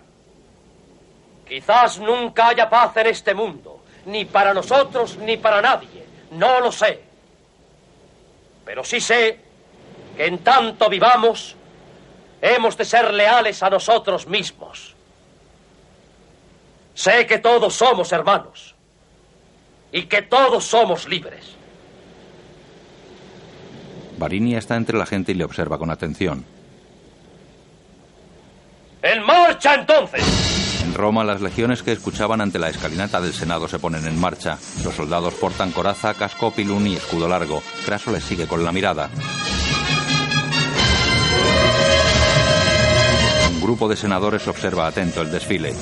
[1.48, 6.72] Quizás nunca haya paz en este mundo, ni para nosotros ni para nadie, no lo
[6.72, 7.02] sé.
[8.66, 9.40] Pero sí sé
[10.18, 11.56] que en tanto vivamos,
[12.42, 14.96] hemos de ser leales a nosotros mismos.
[16.94, 18.76] Sé que todos somos hermanos
[19.92, 21.56] y que todos somos libres.
[24.18, 26.44] Varinia está entre la gente y le observa con atención.
[29.02, 30.24] ¡En marcha entonces!
[30.84, 34.58] En Roma, las legiones que escuchaban ante la escalinata del Senado se ponen en marcha.
[34.84, 37.62] Los soldados portan coraza, casco, pilún y escudo largo.
[37.86, 39.10] Craso les sigue con la mirada.
[43.68, 45.74] Grupo de senadores observa atento el desfile.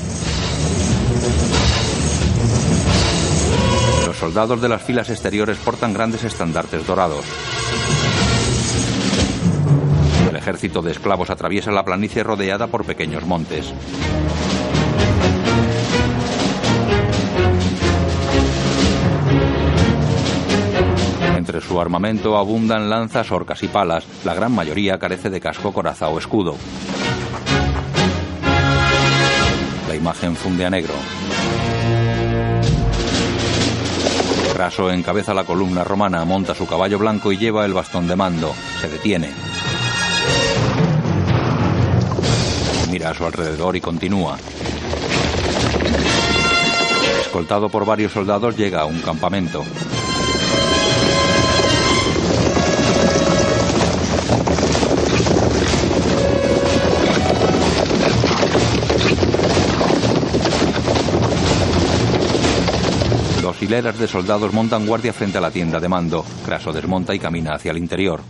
[4.07, 7.23] Los soldados de las filas exteriores portan grandes estandartes dorados.
[10.27, 13.71] El ejército de esclavos atraviesa la planicie rodeada por pequeños montes.
[21.37, 24.07] Entre su armamento abundan lanzas, orcas y palas.
[24.23, 26.55] La gran mayoría carece de casco, coraza o escudo.
[29.95, 30.93] La imagen funde a negro.
[34.53, 38.53] Craso encabeza la columna romana, monta su caballo blanco y lleva el bastón de mando.
[38.81, 39.31] Se detiene.
[42.91, 44.37] Mira a su alrededor y continúa.
[47.21, 49.63] Escoltado por varios soldados llega a un campamento.
[63.75, 66.23] Hileras de soldados montan guardia frente a la tienda de mando.
[66.45, 68.21] Craso desmonta y camina hacia el interior.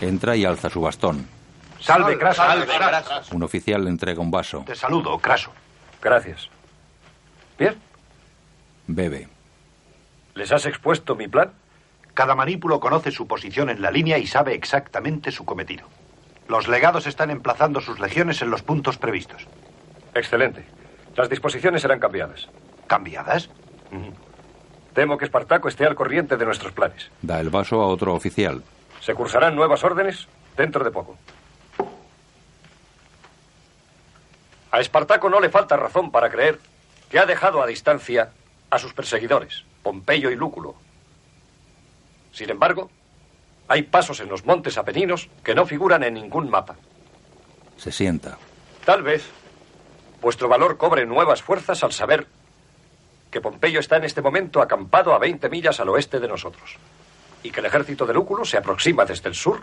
[0.00, 1.28] Entra y alza su bastón.
[1.78, 2.40] Salve, Craso.
[2.42, 3.36] Salve, Craso.
[3.36, 4.64] Un oficial le entrega un vaso.
[4.66, 5.52] Te saludo, Craso.
[6.00, 6.48] Gracias.
[7.58, 7.76] Bien.
[8.86, 9.28] Bebe.
[10.36, 11.52] ¿Les has expuesto mi plan?
[12.14, 15.86] Cada manípulo conoce su posición en la línea y sabe exactamente su cometido.
[16.48, 19.46] Los legados están emplazando sus legiones en los puntos previstos.
[20.14, 20.77] Excelente.
[21.18, 22.48] Las disposiciones serán cambiadas.
[22.86, 23.50] ¿Cambiadas?
[24.94, 27.10] Temo que Espartaco esté al corriente de nuestros planes.
[27.22, 28.62] Da el vaso a otro oficial.
[29.00, 31.16] Se cursarán nuevas órdenes dentro de poco.
[34.70, 36.60] A Espartaco no le falta razón para creer
[37.10, 38.30] que ha dejado a distancia
[38.70, 39.64] a sus perseguidores.
[39.82, 40.76] Pompeyo y Lúculo.
[42.30, 42.90] Sin embargo,
[43.66, 46.76] hay pasos en los montes Apeninos que no figuran en ningún mapa.
[47.76, 48.38] Se sienta.
[48.84, 49.28] Tal vez
[50.20, 52.26] vuestro valor cobre nuevas fuerzas al saber
[53.30, 56.76] que Pompeyo está en este momento acampado a 20 millas al oeste de nosotros
[57.42, 59.62] y que el ejército de Lúculo se aproxima desde el sur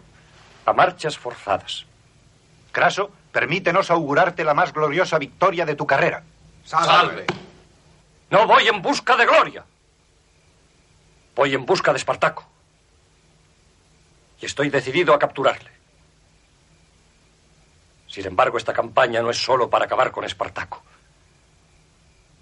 [0.66, 1.86] a marchas forzadas.
[2.72, 6.24] Craso, permítenos augurarte la más gloriosa victoria de tu carrera.
[6.64, 7.26] Salve.
[8.30, 9.64] No voy en busca de gloria.
[11.36, 12.46] Voy en busca de Espartaco.
[14.42, 15.75] Y estoy decidido a capturarle.
[18.16, 20.82] Sin embargo, esta campaña no es solo para acabar con Espartaco,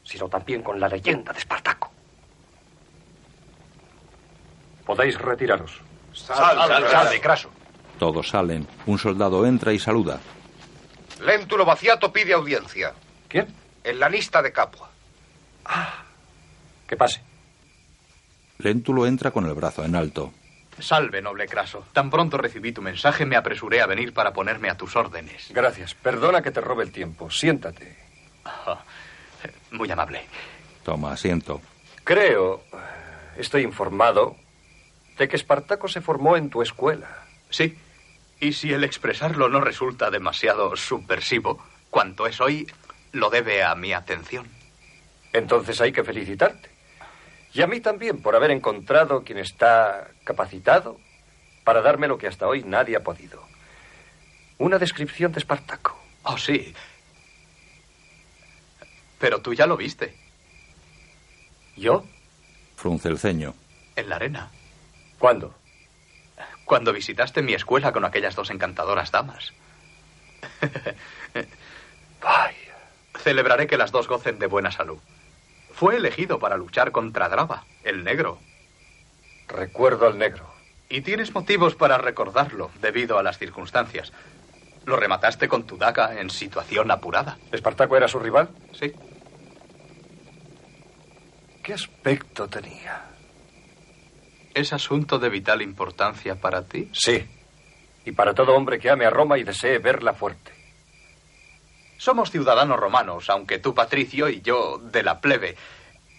[0.03, 1.89] sino también con la leyenda de Espartaco.
[4.86, 5.81] Podéis retiraros.
[6.13, 7.49] Salve, salve, Craso.
[7.97, 8.67] Todos salen.
[8.86, 10.19] Un soldado entra y saluda.
[11.25, 12.93] Léntulo Vaciato pide audiencia.
[13.27, 13.47] ¿Quién?
[13.83, 14.91] El lanista de Capua.
[16.86, 17.19] Que pase.
[18.59, 20.31] Léntulo entra con el brazo en alto.
[20.79, 21.86] Salve, noble Craso.
[21.93, 25.47] Tan pronto recibí tu mensaje, me apresuré a venir para ponerme a tus órdenes.
[25.51, 25.93] Gracias.
[25.93, 27.29] Perdona que te robe el tiempo.
[27.29, 27.97] Siéntate.
[29.71, 30.25] muy amable.
[30.83, 31.62] Toma asiento.
[32.03, 32.63] Creo,
[33.38, 34.36] estoy informado,
[35.17, 37.25] de que Espartaco se formó en tu escuela.
[37.49, 37.77] Sí.
[38.39, 42.67] Y si el expresarlo no resulta demasiado subversivo, cuanto es hoy
[43.12, 44.47] lo debe a mi atención.
[45.31, 46.72] Entonces hay que felicitarte.
[47.53, 50.99] Y a mí también por haber encontrado quien está capacitado
[51.63, 53.43] para darme lo que hasta hoy nadie ha podido.
[54.57, 55.97] Una descripción de Espartaco.
[56.23, 56.73] Oh, sí.
[59.19, 60.15] Pero tú ya lo viste.
[61.75, 62.05] ¿Yo?
[62.75, 63.53] Frunce el ceño.
[63.95, 64.51] En la arena.
[65.19, 65.53] ¿Cuándo?
[66.65, 69.53] Cuando visitaste mi escuela con aquellas dos encantadoras damas.
[72.21, 72.57] Vaya.
[73.19, 74.99] Celebraré que las dos gocen de buena salud.
[75.73, 78.39] Fue elegido para luchar contra Draba, el negro.
[79.47, 80.47] Recuerdo al negro.
[80.88, 84.13] Y tienes motivos para recordarlo, debido a las circunstancias.
[84.86, 87.38] Lo remataste con tu daga en situación apurada.
[87.51, 88.49] ¿Espartaco era su rival?
[88.73, 88.93] Sí.
[91.63, 93.05] ¿Qué aspecto tenía?
[94.53, 96.89] ¿Es asunto de vital importancia para ti?
[96.93, 97.25] Sí.
[98.05, 100.51] Y para todo hombre que ame a Roma y desee verla fuerte.
[101.97, 105.56] Somos ciudadanos romanos, aunque tú patricio y yo de la plebe.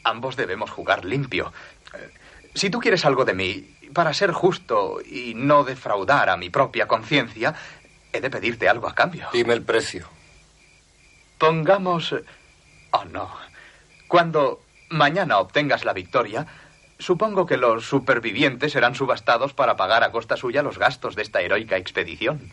[0.05, 1.53] Ambos debemos jugar limpio.
[1.95, 2.11] Eh,
[2.55, 6.87] Si tú quieres algo de mí, para ser justo y no defraudar a mi propia
[6.87, 7.55] conciencia,
[8.13, 9.29] he de pedirte algo a cambio.
[9.33, 10.07] Dime el precio.
[11.39, 12.15] Pongamos...
[12.93, 13.29] Oh, no.
[14.07, 16.47] Cuando mañana obtengas la victoria,
[16.99, 21.41] supongo que los supervivientes serán subastados para pagar a costa suya los gastos de esta
[21.41, 22.53] heroica expedición.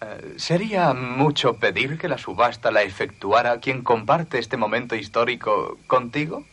[0.00, 6.44] Eh, ¿Sería mucho pedir que la subasta la efectuara quien comparte este momento histórico contigo?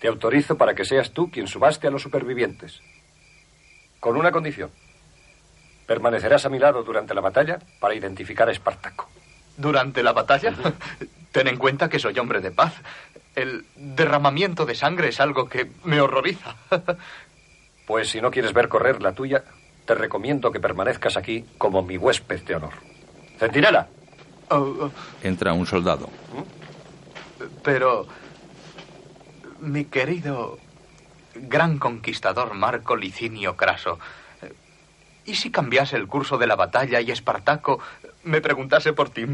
[0.00, 2.80] Te autorizo para que seas tú quien subaste a los supervivientes.
[4.00, 4.70] Con una condición.
[5.86, 9.08] Permanecerás a mi lado durante la batalla para identificar a Espartaco.
[9.56, 10.52] ¿Durante la batalla?
[11.32, 12.74] Ten en cuenta que soy hombre de paz.
[13.36, 16.56] El derramamiento de sangre es algo que me horroriza.
[17.86, 19.44] Pues si no quieres ver correr la tuya,
[19.86, 22.74] te recomiendo que permanezcas aquí como mi huésped de honor.
[23.38, 23.88] Centinela.
[24.50, 24.90] Oh,
[25.22, 26.08] Entra un soldado.
[27.62, 28.06] Pero,
[29.60, 30.58] mi querido
[31.34, 33.98] gran conquistador Marco Licinio Craso,
[35.24, 37.80] ¿y si cambiase el curso de la batalla y Espartaco
[38.24, 39.26] me preguntase por ti?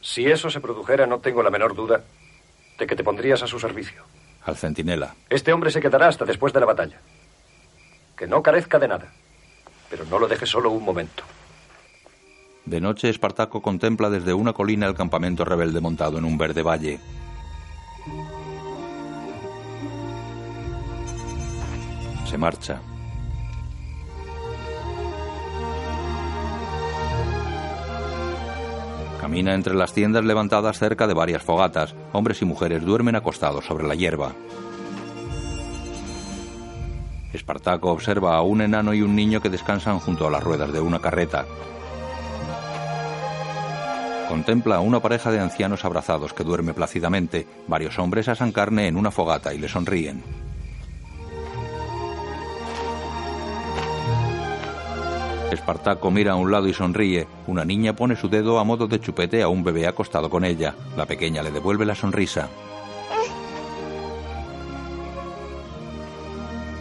[0.00, 2.02] Si eso se produjera, no tengo la menor duda
[2.78, 4.02] de que te pondrías a su servicio.
[4.44, 5.14] Al centinela.
[5.28, 6.98] Este hombre se quedará hasta después de la batalla.
[8.20, 9.10] Que no carezca de nada.
[9.88, 11.22] Pero no lo dejes solo un momento.
[12.66, 17.00] De noche, Espartaco contempla desde una colina el campamento rebelde montado en un verde valle.
[22.28, 22.82] Se marcha.
[29.18, 31.94] Camina entre las tiendas levantadas cerca de varias fogatas.
[32.12, 34.34] Hombres y mujeres duermen acostados sobre la hierba.
[37.32, 40.80] Espartaco observa a un enano y un niño que descansan junto a las ruedas de
[40.80, 41.46] una carreta.
[44.28, 47.46] Contempla a una pareja de ancianos abrazados que duerme plácidamente.
[47.66, 50.22] Varios hombres asan carne en una fogata y le sonríen.
[55.50, 57.26] Espartaco mira a un lado y sonríe.
[57.48, 60.76] Una niña pone su dedo a modo de chupete a un bebé acostado con ella.
[60.96, 62.48] La pequeña le devuelve la sonrisa.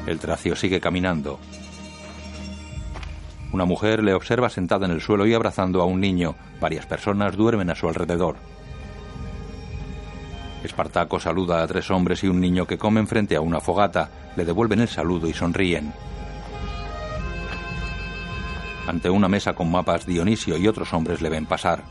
[0.06, 1.39] El tracio sigue caminando.
[3.52, 6.36] Una mujer le observa sentada en el suelo y abrazando a un niño.
[6.62, 8.36] Varias personas duermen a su alrededor.
[10.64, 14.10] Espartaco saluda a tres hombres y un niño que comen frente a una fogata.
[14.36, 15.93] Le devuelven el saludo y sonríen.
[18.88, 21.84] Ante una mesa con mapas, Dionisio y otros hombres le ven pasar.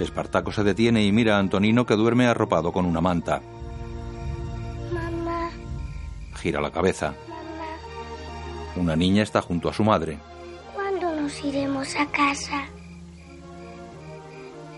[0.00, 3.40] Espartaco se detiene y mira a Antonino que duerme arropado con una manta.
[4.92, 5.50] Mamá,
[6.36, 7.14] Gira la cabeza.
[8.76, 10.18] Una niña está junto a su madre.
[10.74, 12.66] ¿cuándo nos iremos a casa?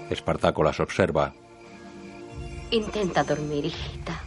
[0.09, 1.33] Espartaco las observa.
[2.71, 4.21] Intenta dormir, hijita.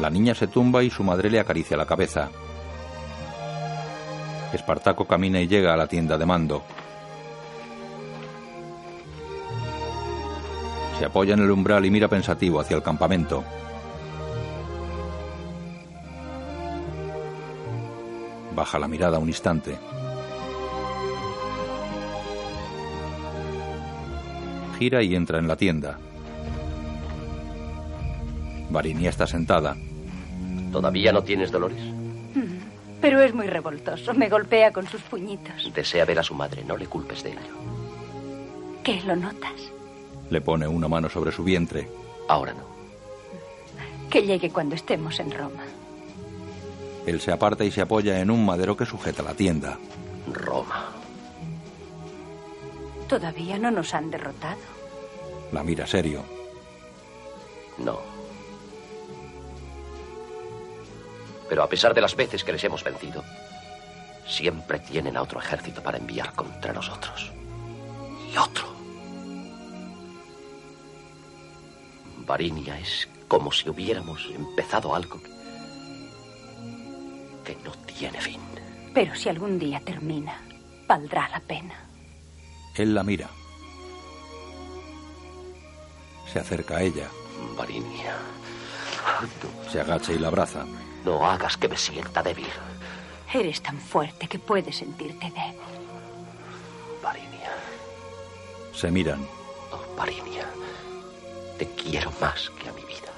[0.00, 2.28] La niña se tumba y su madre le acaricia la cabeza.
[4.52, 6.62] Espartaco camina y llega a la tienda de mando.
[11.02, 13.42] Se apoya en el umbral y mira pensativo hacia el campamento.
[18.54, 19.76] Baja la mirada un instante.
[24.78, 25.98] Gira y entra en la tienda.
[28.70, 29.76] Varinia está sentada.
[30.70, 31.82] ¿Todavía no tienes dolores?
[33.00, 34.14] Pero es muy revoltoso.
[34.14, 35.74] Me golpea con sus puñitos.
[35.74, 37.56] Desea ver a su madre, no le culpes de ello.
[38.84, 39.72] ¿Qué lo notas?
[40.32, 41.86] Le pone una mano sobre su vientre.
[42.26, 42.64] Ahora no.
[44.08, 45.62] Que llegue cuando estemos en Roma.
[47.04, 49.78] Él se aparta y se apoya en un madero que sujeta la tienda.
[50.32, 50.88] Roma.
[53.08, 54.56] Todavía no nos han derrotado.
[55.52, 56.22] La mira serio.
[57.76, 58.00] No.
[61.46, 63.22] Pero a pesar de las veces que les hemos vencido,
[64.26, 67.30] siempre tienen a otro ejército para enviar contra nosotros.
[68.32, 68.71] Y otro.
[72.32, 75.28] Varinia es como si hubiéramos empezado algo que,
[77.44, 78.40] que no tiene fin.
[78.94, 80.40] Pero si algún día termina,
[80.88, 81.74] valdrá la pena.
[82.74, 83.28] Él la mira.
[86.32, 87.06] Se acerca a ella.
[87.54, 88.16] Varinia,
[89.70, 90.64] Se agacha y la abraza.
[91.04, 92.48] no hagas que me sienta débil.
[93.34, 95.60] Eres tan fuerte que puedes sentirte débil.
[97.02, 97.52] Varinia,
[98.74, 99.20] Se miran.
[99.70, 100.46] oh, Varinia,
[101.62, 103.12] te quiero más que a mi vida.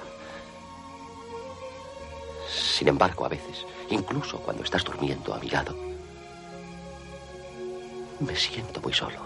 [2.47, 5.75] Sin embargo, a veces, incluso cuando estás durmiendo a mi lado,
[8.19, 9.19] me siento muy solo.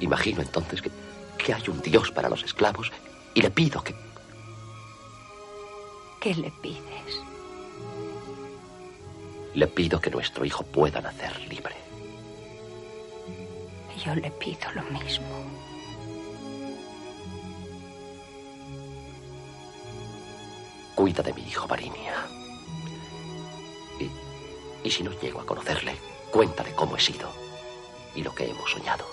[0.00, 0.90] Imagino entonces que,
[1.38, 2.92] que hay un Dios para los esclavos
[3.32, 3.94] y le pido que
[6.20, 7.22] ¿Qué le pides?
[9.54, 11.74] le pido que nuestro hijo pueda nacer libre.
[14.04, 15.75] Yo le pido lo mismo.
[21.06, 22.26] Cuida de mi hijo, Varinia.
[24.00, 24.10] Y,
[24.82, 25.96] y si no llego a conocerle,
[26.32, 27.30] cuéntale cómo he sido
[28.16, 29.06] y lo que hemos soñado.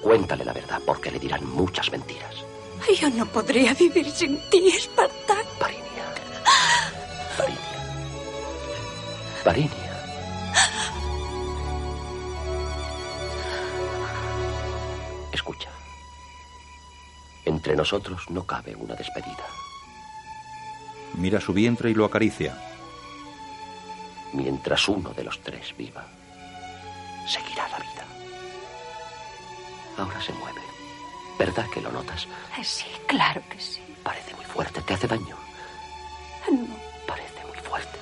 [0.00, 2.34] Cuéntale la verdad, porque le dirán muchas mentiras.
[2.98, 5.66] Yo no podría vivir sin ti, Espartaco.
[9.44, 9.70] Varinia.
[15.32, 15.68] Escucha.
[17.44, 19.44] Entre nosotros no cabe una despedida.
[21.14, 22.56] Mira su vientre y lo acaricia.
[24.32, 26.04] Mientras uno de los tres viva,
[27.26, 28.04] seguirá la vida.
[29.98, 30.60] Ahora se mueve.
[31.38, 32.26] ¿Verdad que lo notas?
[32.58, 33.80] Eh, Sí, claro que sí.
[34.02, 34.80] Parece muy fuerte.
[34.82, 35.36] ¿Te hace daño?
[36.50, 36.66] No.
[37.06, 37.98] Parece muy fuerte.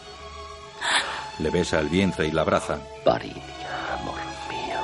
[1.38, 2.78] Le besa el vientre y la abraza.
[3.04, 4.16] Varinia, amor
[4.50, 4.80] mío.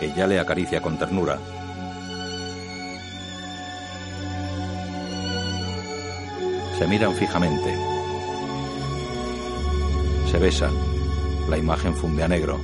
[0.00, 1.38] Ella le acaricia con ternura.
[6.78, 7.74] Se miran fijamente.
[10.30, 10.72] Se besan.
[11.48, 12.60] La imagen funde a negro.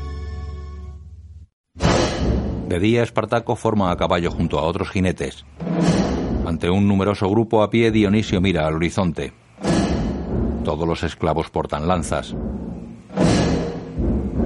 [2.68, 5.46] De día, Espartaco forma a caballo junto a otros jinetes.
[6.44, 9.32] Ante un numeroso grupo a pie, Dionisio mira al horizonte.
[10.62, 12.34] Todos los esclavos portan lanzas.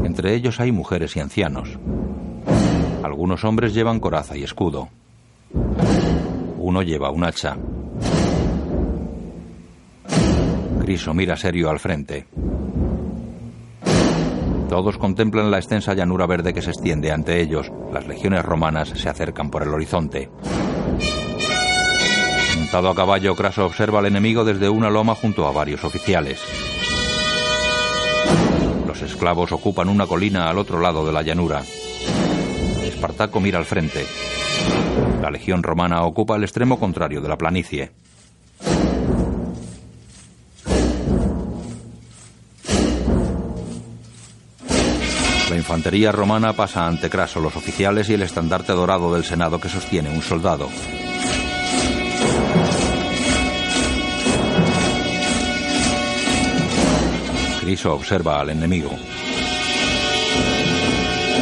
[0.05, 1.77] Entre ellos hay mujeres y ancianos.
[3.03, 4.91] Algunos hombres llevan coraza y escudo.
[6.59, 7.57] Uno lleva un hacha.
[10.87, 12.28] Criso mira serio al frente.
[14.68, 17.72] Todos contemplan la extensa llanura verde que se extiende ante ellos.
[17.93, 20.30] Las legiones romanas se acercan por el horizonte.
[22.57, 26.41] Montado a caballo, Craso observa al enemigo desde una loma junto a varios oficiales.
[28.87, 31.62] Los esclavos ocupan una colina al otro lado de la llanura.
[32.84, 34.07] Espartaco mira al frente.
[35.20, 38.06] La legión romana ocupa el extremo contrario de la planicie.
[45.67, 50.09] Infantería romana pasa ante Craso, los oficiales y el estandarte dorado del Senado que sostiene
[50.09, 50.69] un soldado.
[57.61, 58.93] Criso observa al enemigo.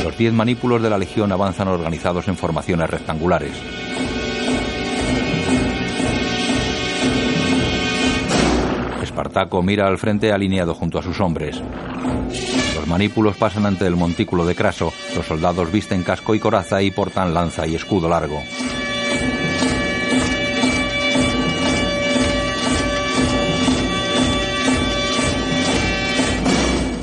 [0.03, 3.53] Los diez manípulos de la legión avanzan organizados en formaciones rectangulares.
[9.03, 11.61] Espartaco mira al frente alineado junto a sus hombres.
[12.95, 14.93] Los manípulos pasan ante el montículo de Craso.
[15.17, 18.41] Los soldados visten casco y coraza y portan lanza y escudo largo.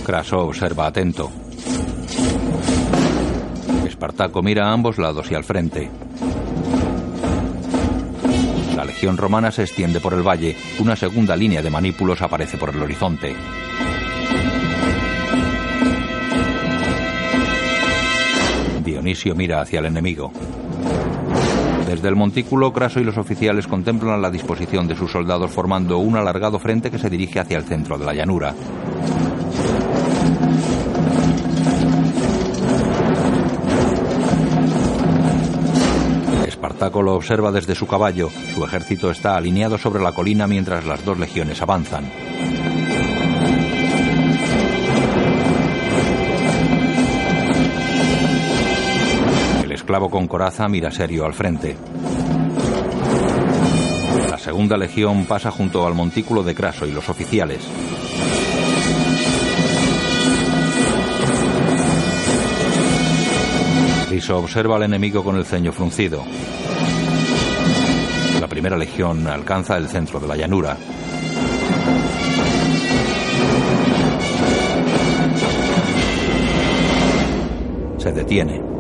[0.06, 1.30] Craso observa atento.
[3.86, 5.92] Espartaco mira a ambos lados y al frente.
[8.78, 10.56] La legión romana se extiende por el valle.
[10.80, 13.36] Una segunda línea de manípulos aparece por el horizonte.
[19.02, 20.32] Dionisio mira hacia el enemigo.
[21.88, 26.18] Desde el montículo, Craso y los oficiales contemplan la disposición de sus soldados formando un
[26.18, 28.54] alargado frente que se dirige hacia el centro de la llanura.
[36.46, 38.30] Espartaco lo observa desde su caballo.
[38.54, 42.04] Su ejército está alineado sobre la colina mientras las dos legiones avanzan.
[49.92, 51.76] Esclavo con coraza mira serio al frente.
[54.30, 57.68] La segunda legión pasa junto al montículo de Craso y los oficiales.
[64.08, 66.24] Criso observa al enemigo con el ceño fruncido.
[68.40, 70.78] La primera legión alcanza el centro de la llanura.
[77.98, 78.71] Se detiene.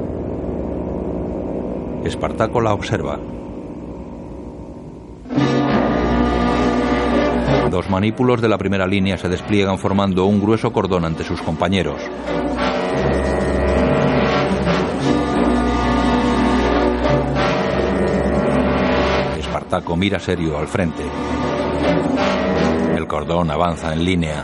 [2.04, 3.20] Espartaco la observa.
[7.70, 12.02] Dos manípulos de la primera línea se despliegan formando un grueso cordón ante sus compañeros.
[19.38, 21.04] Espartaco mira serio al frente.
[22.96, 24.44] El cordón avanza en línea.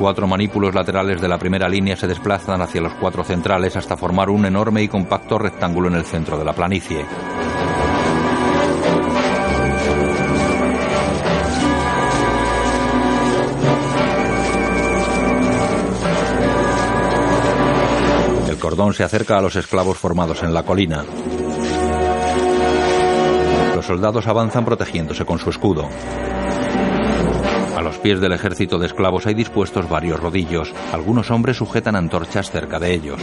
[0.00, 4.30] Cuatro manípulos laterales de la primera línea se desplazan hacia los cuatro centrales hasta formar
[4.30, 7.04] un enorme y compacto rectángulo en el centro de la planicie.
[18.48, 21.04] El cordón se acerca a los esclavos formados en la colina.
[23.74, 25.90] Los soldados avanzan protegiéndose con su escudo.
[27.80, 30.70] A los pies del ejército de esclavos hay dispuestos varios rodillos.
[30.92, 33.18] Algunos hombres sujetan antorchas cerca de ellos.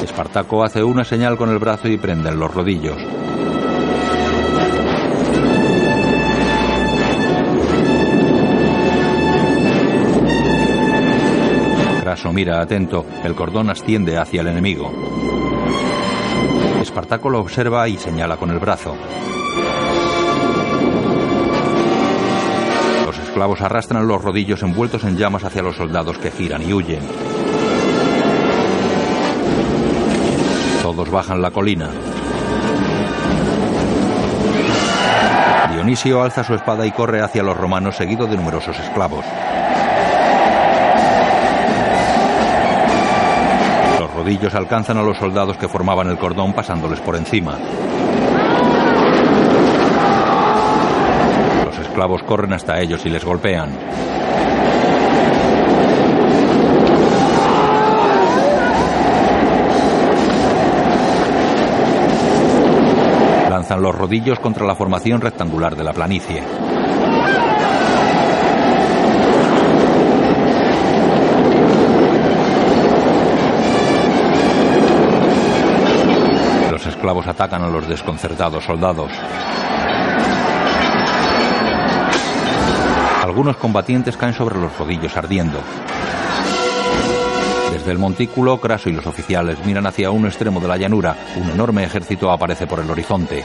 [0.00, 2.96] Espartaco hace una señal con el brazo y prenden los rodillos.
[12.00, 13.06] Craso mira atento.
[13.24, 14.92] El cordón asciende hacia el enemigo.
[16.80, 18.96] Espartaco lo observa y señala con el brazo.
[23.40, 27.00] Esclavos arrastran los rodillos envueltos en llamas hacia los soldados que giran y huyen.
[30.82, 31.88] Todos bajan la colina.
[35.72, 39.24] Dionisio alza su espada y corre hacia los romanos seguido de numerosos esclavos.
[44.00, 47.56] Los rodillos alcanzan a los soldados que formaban el cordón pasándoles por encima.
[51.64, 53.68] Los esclavos corren hasta ellos y les golpean.
[63.50, 66.42] Lanzan los rodillos contra la formación rectangular de la planicie.
[76.70, 79.12] Los esclavos atacan a los desconcertados soldados.
[83.30, 85.60] Algunos combatientes caen sobre los rodillos ardiendo.
[87.72, 91.14] Desde el montículo, Craso y los oficiales miran hacia un extremo de la llanura.
[91.36, 93.44] Un enorme ejército aparece por el horizonte.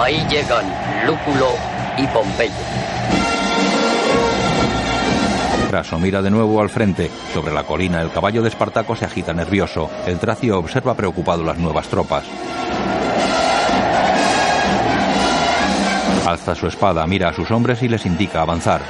[0.00, 0.64] Ahí llegan
[1.06, 1.48] Lúculo
[1.96, 2.52] y Pompeyo.
[5.68, 7.10] Craso mira de nuevo al frente.
[7.34, 9.90] Sobre la colina, el caballo de Espartaco se agita nervioso.
[10.06, 12.22] El tracio observa preocupado las nuevas tropas.
[16.28, 18.82] Alza su espada, mira a sus hombres y les indica avanzar.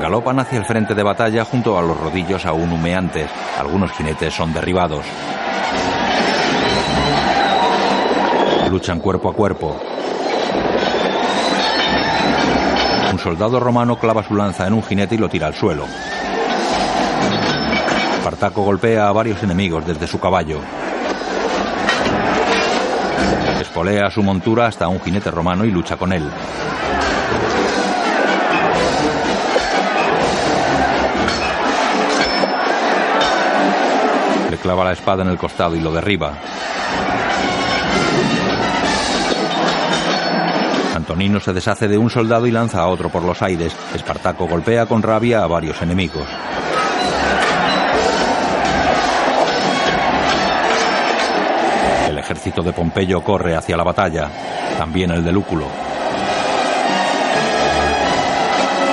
[0.00, 3.28] Galopan hacia el frente de batalla junto a los rodillos aún humeantes.
[3.58, 5.04] Algunos jinetes son derribados.
[8.70, 9.78] Luchan cuerpo a cuerpo.
[13.12, 15.84] Un soldado romano clava su lanza en un jinete y lo tira al suelo.
[18.16, 20.60] Espartaco golpea a varios enemigos desde su caballo.
[23.76, 26.22] Espolea su montura hasta un jinete romano y lucha con él.
[34.50, 36.32] Le clava la espada en el costado y lo derriba.
[40.94, 43.76] Antonino se deshace de un soldado y lanza a otro por los aires.
[43.94, 46.26] Espartaco golpea con rabia a varios enemigos.
[52.46, 54.30] Ejército de Pompeyo corre hacia la batalla,
[54.78, 55.66] también el de Lúculo.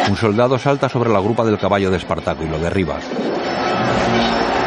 [0.10, 2.96] Un soldado salta sobre la grupa del caballo de Espartaco y lo derriba.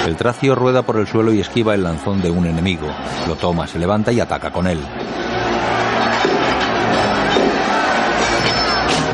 [0.06, 2.86] El tracio rueda por el suelo y esquiva el lanzón de un enemigo.
[3.26, 4.78] Lo toma, se levanta y ataca con él.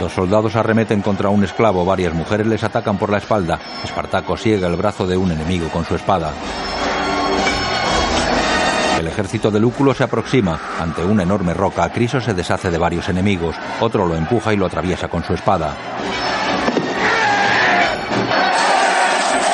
[0.00, 3.58] Los soldados arremeten contra un esclavo, varias mujeres les atacan por la espalda.
[3.82, 6.32] Espartaco ciega el brazo de un enemigo con su espada.
[9.02, 10.60] El ejército de Lúculo se aproxima.
[10.78, 13.56] Ante una enorme roca, Criso se deshace de varios enemigos.
[13.80, 15.74] Otro lo empuja y lo atraviesa con su espada.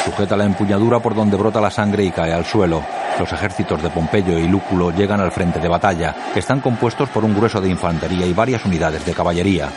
[0.05, 2.85] Sujeta la empuñadura por donde brota la sangre y cae al suelo.
[3.19, 7.35] Los ejércitos de Pompeyo y Lúculo llegan al frente de batalla, están compuestos por un
[7.35, 9.71] grueso de infantería y varias unidades de caballería.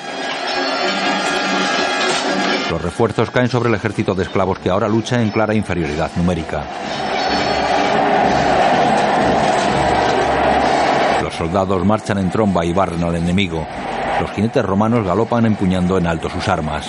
[2.69, 6.65] Los refuerzos caen sobre el ejército de esclavos que ahora lucha en clara inferioridad numérica.
[11.41, 13.65] Soldados marchan en tromba y barren al enemigo.
[14.19, 16.87] Los jinetes romanos galopan empuñando en alto sus armas.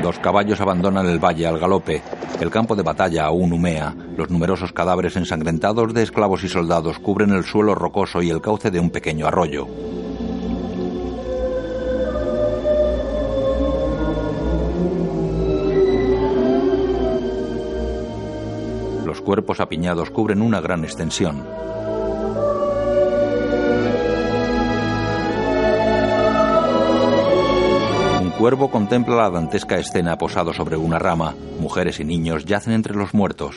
[0.00, 2.02] Dos caballos abandonan el valle al galope.
[2.40, 3.96] El campo de batalla aún humea.
[4.16, 8.70] Los numerosos cadáveres ensangrentados de esclavos y soldados cubren el suelo rocoso y el cauce
[8.70, 9.66] de un pequeño arroyo.
[19.24, 21.44] Cuerpos apiñados cubren una gran extensión.
[28.20, 31.34] Un cuervo contempla la dantesca escena posado sobre una rama.
[31.58, 33.56] Mujeres y niños yacen entre los muertos.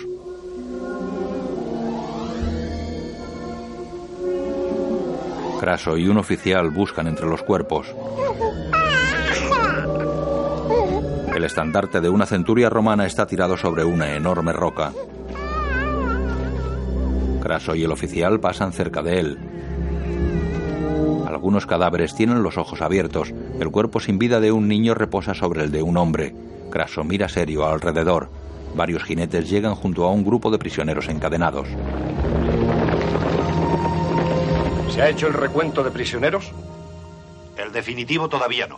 [5.59, 7.93] Craso y un oficial buscan entre los cuerpos.
[11.35, 14.91] El estandarte de una centuria romana está tirado sobre una enorme roca.
[17.47, 19.37] Craso y el oficial pasan cerca de él.
[21.25, 23.31] Algunos cadáveres tienen los ojos abiertos.
[23.61, 26.35] El cuerpo sin vida de un niño reposa sobre el de un hombre.
[26.69, 28.29] Craso mira serio alrededor.
[28.75, 31.69] Varios jinetes llegan junto a un grupo de prisioneros encadenados.
[34.89, 36.51] ¿Se ha hecho el recuento de prisioneros?
[37.57, 38.75] El definitivo todavía no.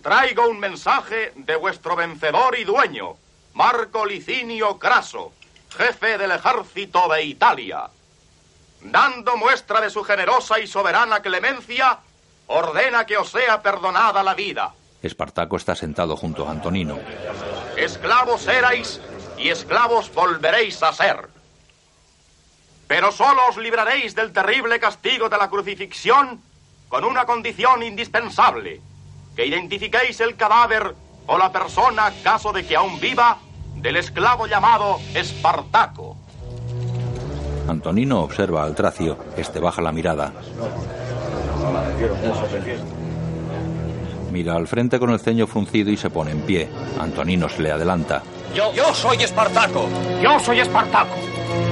[0.00, 3.16] Traigo un mensaje de vuestro vencedor y dueño,
[3.52, 5.32] Marco Licinio Craso,
[5.74, 7.88] jefe del ejército de Italia.
[8.80, 11.98] Dando muestra de su generosa y soberana clemencia,
[12.46, 14.72] ordena que os sea perdonada la vida.
[15.02, 16.98] Espartaco está sentado junto a Antonino.
[17.76, 19.00] Esclavos erais
[19.38, 21.28] y esclavos volveréis a ser.
[22.86, 26.40] Pero solo os libraréis del terrible castigo de la crucifixión
[26.88, 28.80] con una condición indispensable,
[29.34, 30.94] que identifiquéis el cadáver
[31.26, 33.38] o la persona, caso de que aún viva,
[33.84, 36.16] del esclavo llamado Espartaco.
[37.68, 39.18] Antonino observa al tracio.
[39.36, 40.32] Este baja la mirada.
[44.32, 46.70] Mira al frente con el ceño fruncido y se pone en pie.
[46.98, 48.22] Antonino se le adelanta.
[48.54, 49.88] Yo, yo soy Espartaco.
[50.22, 51.16] Yo soy Espartaco.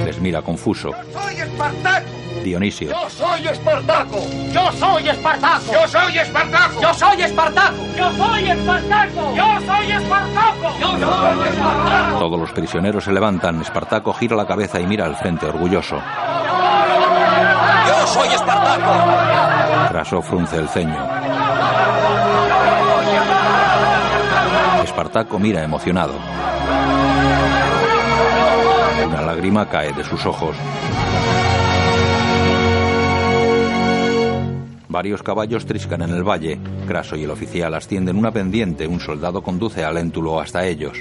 [0.05, 0.91] Les mira confuso.
[1.13, 2.05] Soy Espartaco.
[2.43, 2.89] Dionisio.
[2.89, 4.17] Yo soy Espartaco.
[4.51, 5.71] Yo soy Espartaco.
[5.71, 6.81] Yo soy Espartaco.
[6.81, 7.75] Yo soy Espartaco.
[7.95, 9.35] Yo soy Espartaco.
[9.35, 10.79] Yo soy Espartaco.
[10.79, 12.19] Yo soy Espartaco.
[12.19, 13.61] Todos los prisioneros se levantan.
[13.61, 15.95] Espartaco gira la cabeza y mira al frente orgulloso.
[17.87, 18.91] Yo soy Espartaco.
[19.89, 21.07] Craso frunce el ceño.
[24.83, 26.13] Espartaco mira emocionado.
[29.07, 30.55] Una lágrima cae de sus ojos.
[34.93, 36.59] Varios caballos triscan en el valle.
[36.87, 38.87] Craso y el oficial ascienden una pendiente.
[38.87, 40.99] Un soldado conduce a Léntulo hasta ellos.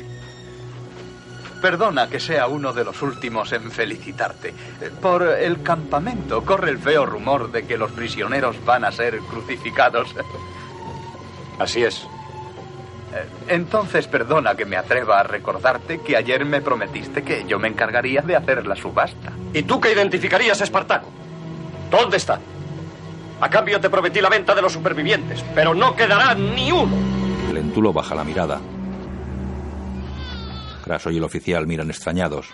[1.60, 4.54] Perdona que sea uno de los últimos en felicitarte.
[5.02, 10.14] Por el campamento corre el feo rumor de que los prisioneros van a ser crucificados.
[11.58, 12.08] Así es.
[13.48, 18.22] Entonces perdona que me atreva a recordarte que ayer me prometiste que yo me encargaría
[18.22, 19.32] de hacer la subasta.
[19.52, 21.10] ¿Y tú que identificarías a Espartaco?
[21.90, 22.40] ¿Dónde está?
[23.40, 26.96] A cambio te prometí la venta de los supervivientes, pero no quedará ni uno.
[27.52, 28.60] Lentulo baja la mirada.
[30.84, 32.48] Craso y el oficial miran extrañados.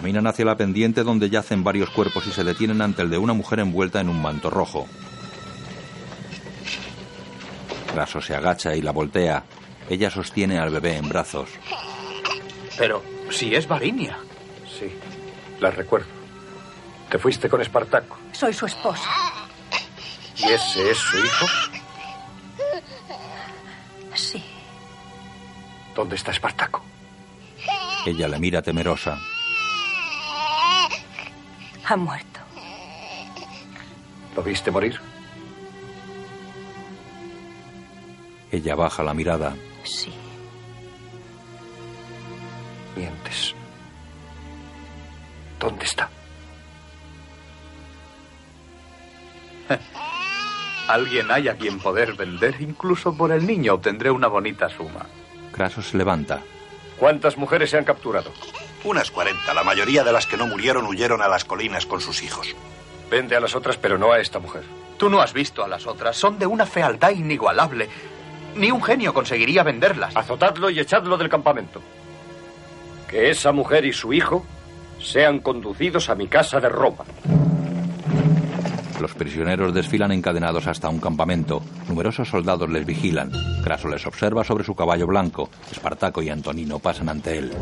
[0.00, 3.34] Caminan hacia la pendiente donde yacen varios cuerpos y se detienen ante el de una
[3.34, 4.88] mujer envuelta en un manto rojo.
[7.92, 9.44] Craso se agacha y la voltea.
[9.90, 11.50] Ella sostiene al bebé en brazos.
[12.78, 14.16] Pero si es Varinia.
[14.64, 14.90] Sí,
[15.60, 16.08] la recuerdo.
[17.10, 18.16] Te fuiste con Espartaco.
[18.32, 19.10] Soy su esposa.
[20.38, 21.46] ¿Y ese es su hijo?
[24.14, 24.42] Sí.
[25.94, 26.82] ¿Dónde está Espartaco?
[28.06, 29.18] Ella le mira temerosa.
[31.90, 32.38] Ha muerto.
[34.36, 35.00] ¿Lo viste morir?
[38.52, 39.56] Ella baja la mirada.
[39.82, 40.14] Sí.
[42.94, 43.56] Mientes.
[45.58, 46.08] ¿Dónde está?
[50.86, 52.54] Alguien hay a quien poder vender.
[52.60, 55.06] Incluso por el niño obtendré una bonita suma.
[55.50, 56.40] Craso se levanta.
[56.96, 58.30] ¿Cuántas mujeres se han capturado?
[58.84, 59.52] Unas 40.
[59.52, 62.54] La mayoría de las que no murieron huyeron a las colinas con sus hijos.
[63.10, 64.62] Vende a las otras, pero no a esta mujer.
[64.96, 66.16] Tú no has visto a las otras.
[66.16, 67.88] Son de una fealdad inigualable.
[68.54, 70.16] Ni un genio conseguiría venderlas.
[70.16, 71.82] Azotadlo y echadlo del campamento.
[73.08, 74.46] Que esa mujer y su hijo
[74.98, 77.04] sean conducidos a mi casa de Roma.
[79.00, 81.62] Los prisioneros desfilan encadenados hasta un campamento.
[81.88, 83.32] Numerosos soldados les vigilan.
[83.64, 85.48] Craso les observa sobre su caballo blanco.
[85.72, 87.52] Espartaco y Antonino pasan ante él.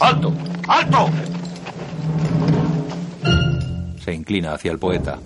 [0.00, 0.32] ¡Alto!
[0.66, 1.10] ¡Alto!
[4.02, 5.18] Se inclina hacia el poeta.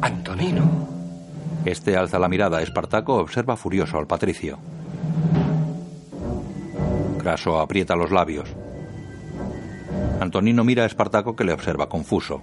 [0.00, 0.86] Antonino.
[1.64, 2.62] Este alza la mirada.
[2.62, 4.58] Espartaco observa furioso al patricio.
[7.18, 8.48] Craso aprieta los labios.
[10.20, 12.42] Antonino mira a Espartaco que le observa confuso.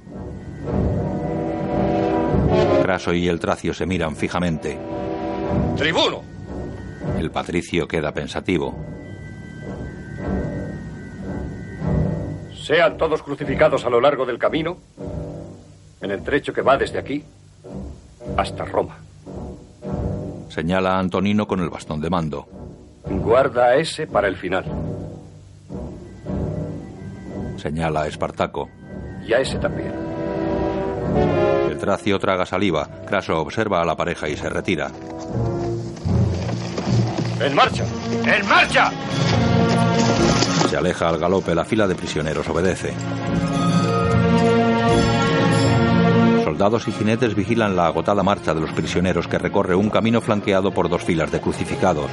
[2.81, 4.77] Craso y el tracio se miran fijamente.
[5.77, 6.21] ¡Tribuno!
[7.17, 8.92] El patricio queda pensativo.
[12.63, 14.77] Sean todos crucificados a lo largo del camino,
[15.99, 17.21] en el trecho que va desde aquí
[18.37, 18.99] hasta Roma.
[20.47, 22.47] Señala a Antonino con el bastón de mando.
[23.03, 24.63] Guarda a ese para el final.
[27.57, 28.69] Señala a Espartaco.
[29.27, 29.91] Y a ese también.
[31.69, 32.87] El tracio traga saliva.
[33.05, 34.89] Craso observa a la pareja y se retira.
[37.41, 37.83] ¡En marcha!
[38.25, 38.89] ¡En marcha!
[40.73, 41.53] Se aleja al galope.
[41.53, 42.95] La fila de prisioneros obedece.
[46.43, 50.71] Soldados y jinetes vigilan la agotada marcha de los prisioneros que recorre un camino flanqueado
[50.71, 52.09] por dos filas de crucificados.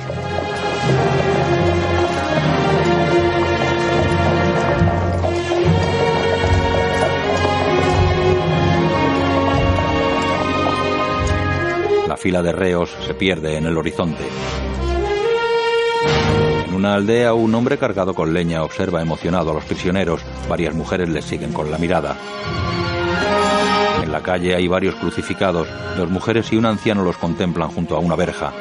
[12.06, 14.24] La fila de reos se pierde en el horizonte.
[16.70, 20.22] En una aldea, un hombre cargado con leña observa emocionado a los prisioneros.
[20.48, 22.16] Varias mujeres les siguen con la mirada.
[24.00, 25.66] En la calle hay varios crucificados.
[25.96, 28.52] Dos mujeres y un anciano los contemplan junto a una verja.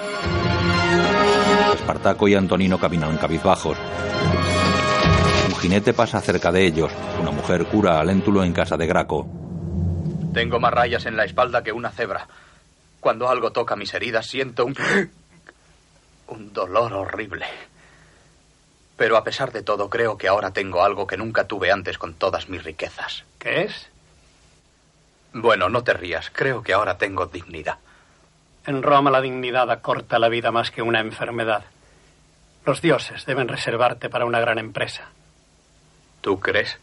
[1.75, 3.77] Espartaco y Antonino caminan cabizbajos.
[5.47, 6.91] Un jinete pasa cerca de ellos.
[7.21, 9.27] Una mujer cura a Léntulo en casa de Graco.
[10.33, 12.27] Tengo más rayas en la espalda que una cebra.
[12.99, 14.75] Cuando algo toca mis heridas siento un...
[16.29, 17.45] un dolor horrible.
[18.99, 22.15] Pero a pesar de todo creo que ahora tengo algo que nunca tuve antes con
[22.15, 23.23] todas mis riquezas.
[23.39, 23.87] ¿Qué es?
[25.31, 26.29] Bueno, no te rías.
[26.29, 27.77] Creo que ahora tengo dignidad.
[28.65, 31.63] En Roma la dignidad acorta la vida más que una enfermedad.
[32.65, 35.05] Los dioses deben reservarte para una gran empresa.
[36.19, 36.77] ¿Tú crees?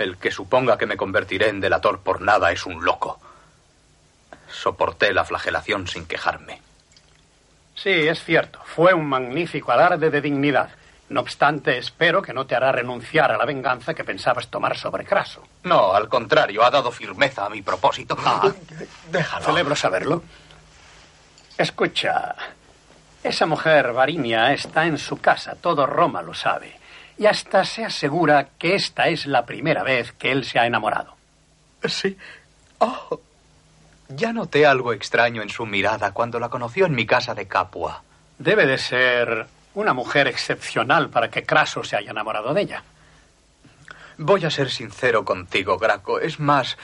[0.00, 3.20] El que suponga que me convertiré en delator por nada es un loco.
[4.48, 6.60] Soporté la flagelación sin quejarme.
[7.76, 8.58] Sí, es cierto.
[8.64, 10.70] Fue un magnífico alarde de dignidad.
[11.10, 15.04] No obstante, espero que no te hará renunciar a la venganza que pensabas tomar sobre
[15.04, 15.42] Craso.
[15.64, 18.16] No, al contrario, ha dado firmeza a mi propósito.
[18.24, 18.48] Ah,
[19.10, 19.44] déjalo.
[19.44, 20.22] Celebro saberlo.
[21.58, 22.36] Escucha,
[23.24, 26.78] esa mujer, Varinia, está en su casa, todo Roma lo sabe.
[27.18, 31.16] Y hasta se asegura que esta es la primera vez que él se ha enamorado.
[31.84, 32.16] Sí.
[32.78, 33.20] Oh.
[34.08, 38.02] Ya noté algo extraño en su mirada cuando la conoció en mi casa de Capua.
[38.38, 42.82] Debe de ser una mujer excepcional para que Craso se haya enamorado de ella.
[44.18, 46.20] Voy a ser sincero contigo, Graco.
[46.20, 46.76] Es más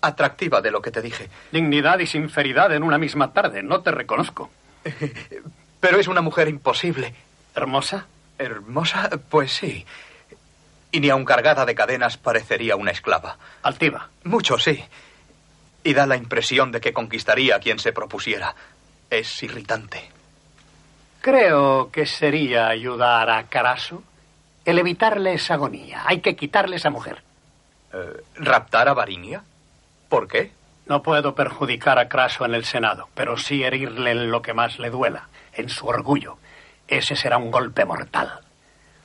[0.00, 1.28] atractiva de lo que te dije.
[1.50, 3.62] Dignidad y sinceridad en una misma tarde.
[3.62, 4.50] No te reconozco.
[5.80, 7.14] Pero es una mujer imposible.
[7.54, 8.06] ¿Hermosa?
[8.38, 9.10] ¿Hermosa?
[9.28, 9.84] Pues sí.
[10.92, 13.36] Y ni aun cargada de cadenas parecería una esclava.
[13.62, 14.08] Altiva.
[14.24, 14.84] Mucho, sí.
[15.84, 18.54] Y da la impresión de que conquistaría a quien se propusiera.
[19.10, 20.17] Es irritante.
[21.28, 24.02] Creo que sería ayudar a Caraso
[24.64, 26.02] el evitarle esa agonía.
[26.06, 27.22] Hay que quitarle esa mujer.
[27.92, 29.42] Eh, ¿Raptar a Varinia?
[30.08, 30.52] ¿Por qué?
[30.86, 34.78] No puedo perjudicar a Craso en el Senado, pero sí herirle en lo que más
[34.78, 36.38] le duela, en su orgullo.
[36.86, 38.40] Ese será un golpe mortal.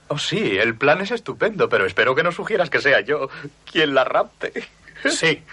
[0.07, 3.28] Oh, sí, el plan es estupendo, pero espero que no sugieras que sea yo
[3.69, 4.69] quien la rapte.
[5.09, 5.43] Sí.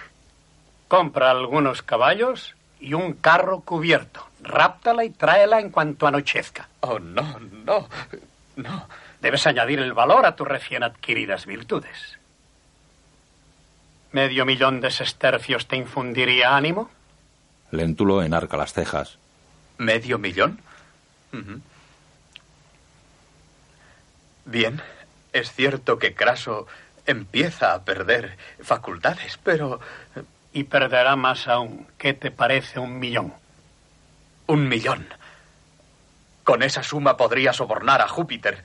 [0.87, 4.27] Compra algunos caballos y un carro cubierto.
[4.43, 6.69] Ráptala y tráela en cuanto anochezca.
[6.81, 7.89] Oh, no, no,
[8.57, 8.89] no.
[9.21, 12.19] Debes añadir el valor a tus recién adquiridas virtudes.
[14.13, 16.91] ¿Medio millón de sestercios te infundiría ánimo?
[17.71, 19.19] Léntulo enarca las cejas.
[19.79, 20.61] ¿Medio millón?
[24.45, 24.83] Bien,
[25.33, 26.67] es cierto que Craso
[27.07, 29.81] empieza a perder facultades, pero...
[30.53, 31.87] Y perderá más aún.
[31.97, 33.33] ¿Qué te parece un millón?
[34.47, 35.07] Un millón.
[36.45, 38.65] Con esa suma podría sobornar a Júpiter.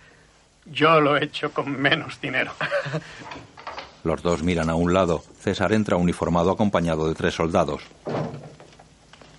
[0.65, 2.53] Yo lo he hecho con menos dinero.
[4.03, 5.23] Los dos miran a un lado.
[5.39, 7.81] César entra uniformado acompañado de tres soldados.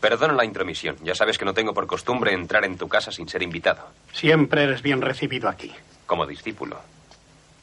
[0.01, 0.97] Perdona la intromisión.
[1.03, 3.87] Ya sabes que no tengo por costumbre entrar en tu casa sin ser invitado.
[4.13, 5.73] Siempre eres bien recibido aquí.
[6.05, 6.79] Como discípulo.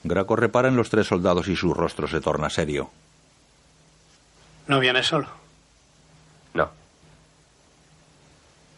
[0.04, 2.90] Graco repara en los tres soldados y su rostro se torna serio.
[4.68, 5.28] ¿No vienes solo?
[6.54, 6.70] No.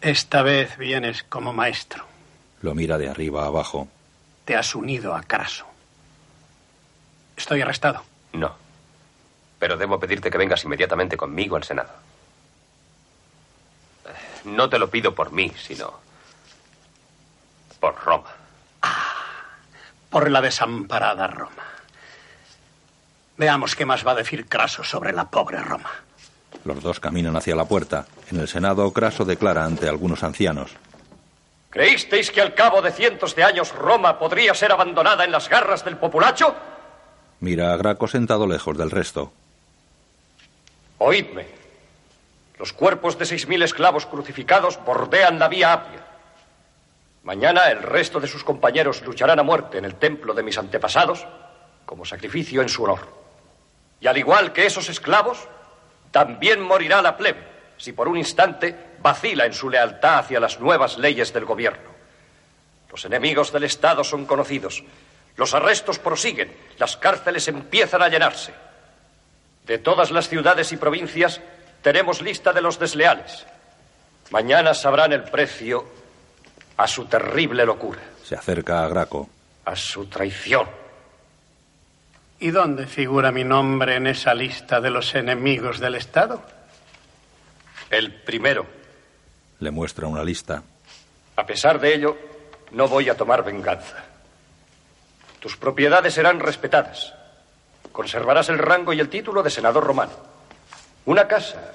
[0.01, 2.05] Esta vez vienes como maestro.
[2.61, 3.87] Lo mira de arriba a abajo.
[4.45, 5.65] Te has unido a Craso.
[7.37, 8.03] Estoy arrestado.
[8.33, 8.55] No.
[9.59, 11.91] Pero debo pedirte que vengas inmediatamente conmigo al Senado.
[14.45, 15.93] No te lo pido por mí, sino
[17.79, 18.31] por Roma.
[20.09, 21.63] Por la desamparada Roma.
[23.37, 25.91] Veamos qué más va a decir Craso sobre la pobre Roma.
[26.63, 28.05] Los dos caminan hacia la puerta.
[28.31, 30.71] En el Senado, Craso declara ante algunos ancianos.
[31.69, 35.83] ¿Creísteis que al cabo de cientos de años Roma podría ser abandonada en las garras
[35.83, 36.55] del populacho?
[37.41, 39.33] Mira a Graco sentado lejos del resto.
[40.99, 41.45] Oídme.
[42.57, 46.05] Los cuerpos de seis mil esclavos crucificados bordean la vía Apia.
[47.23, 51.27] Mañana el resto de sus compañeros lucharán a muerte en el templo de mis antepasados
[51.85, 53.24] como sacrificio en su honor.
[53.99, 55.39] Y al igual que esos esclavos,
[56.11, 60.97] también morirá la plebe si por un instante vacila en su lealtad hacia las nuevas
[60.97, 61.89] leyes del gobierno.
[62.89, 64.83] Los enemigos del Estado son conocidos.
[65.35, 66.55] Los arrestos prosiguen.
[66.77, 68.53] Las cárceles empiezan a llenarse.
[69.65, 71.41] De todas las ciudades y provincias
[71.81, 73.45] tenemos lista de los desleales.
[74.31, 75.85] Mañana sabrán el precio
[76.77, 77.99] a su terrible locura.
[78.23, 79.29] Se acerca a Graco.
[79.65, 80.67] A su traición.
[82.39, 86.41] ¿Y dónde figura mi nombre en esa lista de los enemigos del Estado?
[87.89, 88.65] El primero.
[89.59, 90.61] Le muestra una lista.
[91.37, 92.17] A pesar de ello,
[92.71, 94.03] no voy a tomar venganza.
[95.39, 97.13] Tus propiedades serán respetadas.
[97.91, 100.11] Conservarás el rango y el título de senador romano.
[101.05, 101.71] Una casa.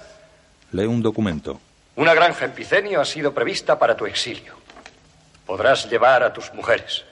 [0.72, 1.60] Lee un documento.
[1.96, 4.54] Una granja en Picenio ha sido prevista para tu exilio.
[5.46, 7.04] Podrás llevar a tus mujeres.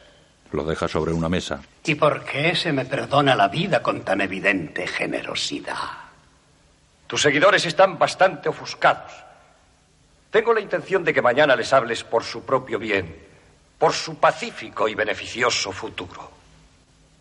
[0.52, 1.60] Lo deja sobre una mesa.
[1.84, 5.76] ¿Y por qué se me perdona la vida con tan evidente generosidad?
[7.06, 9.12] Tus seguidores están bastante ofuscados.
[10.30, 13.16] Tengo la intención de que mañana les hables por su propio bien,
[13.78, 16.30] por su pacífico y beneficioso futuro.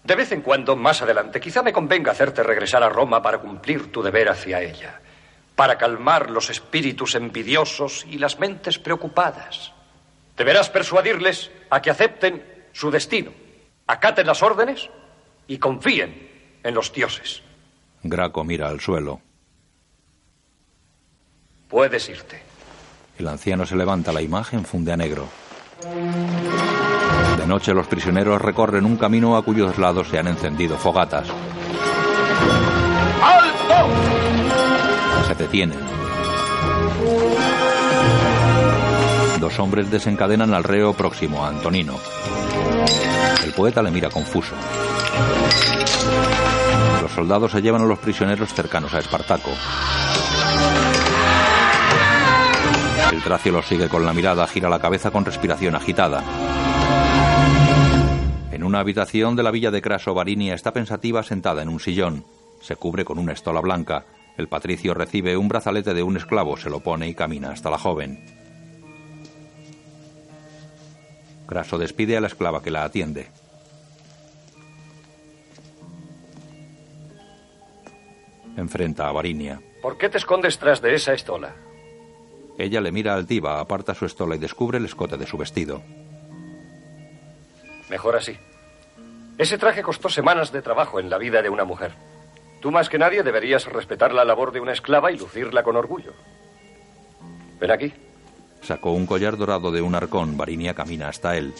[0.04, 3.92] De vez en cuando, más adelante, quizá me convenga hacerte regresar a Roma para cumplir
[3.92, 5.02] tu deber hacia ella,
[5.56, 9.74] para calmar los espíritus envidiosos y las mentes preocupadas.
[10.38, 13.32] Deberás persuadirles a que acepten su destino,
[13.88, 14.88] acaten las órdenes
[15.48, 17.42] y confíen en los dioses.
[18.04, 19.20] Graco mira al suelo.
[21.68, 22.40] Puedes irte.
[23.18, 25.28] El anciano se levanta, la imagen funde a negro.
[27.40, 31.28] De noche los prisioneros recorren un camino a cuyos lados se han encendido fogatas.
[33.24, 33.90] ¡Alto!
[35.28, 35.80] Se detienen.
[39.40, 41.96] Dos hombres desencadenan al reo próximo, a Antonino.
[43.44, 44.56] El poeta le mira confuso.
[47.02, 49.52] Los soldados se llevan a los prisioneros cercanos a Espartaco.
[53.12, 56.24] El tracio lo sigue con la mirada, gira la cabeza con respiración agitada.
[58.52, 62.26] En una habitación de la villa de Craso, Varinia está pensativa sentada en un sillón.
[62.60, 64.06] Se cubre con una estola blanca.
[64.36, 67.78] El patricio recibe un brazalete de un esclavo, se lo pone y camina hasta la
[67.78, 68.37] joven.
[71.48, 73.30] Craso despide a la esclava que la atiende.
[78.58, 79.62] Enfrenta a Varinia.
[79.82, 81.56] ¿Por qué te escondes tras de esa estola?
[82.58, 85.82] Ella le mira altiva, aparta su estola y descubre el escote de su vestido.
[87.89, 88.38] Mejor así.
[89.38, 91.93] Ese traje costó semanas de trabajo en la vida de una mujer.
[92.60, 96.14] Tú más que nadie deberías respetar la labor de una esclava y lucirla con orgullo.
[97.60, 97.93] Ven aquí.
[98.62, 100.38] Sacó un collar dorado de un arcón.
[100.38, 101.53] Varinia camina hasta él.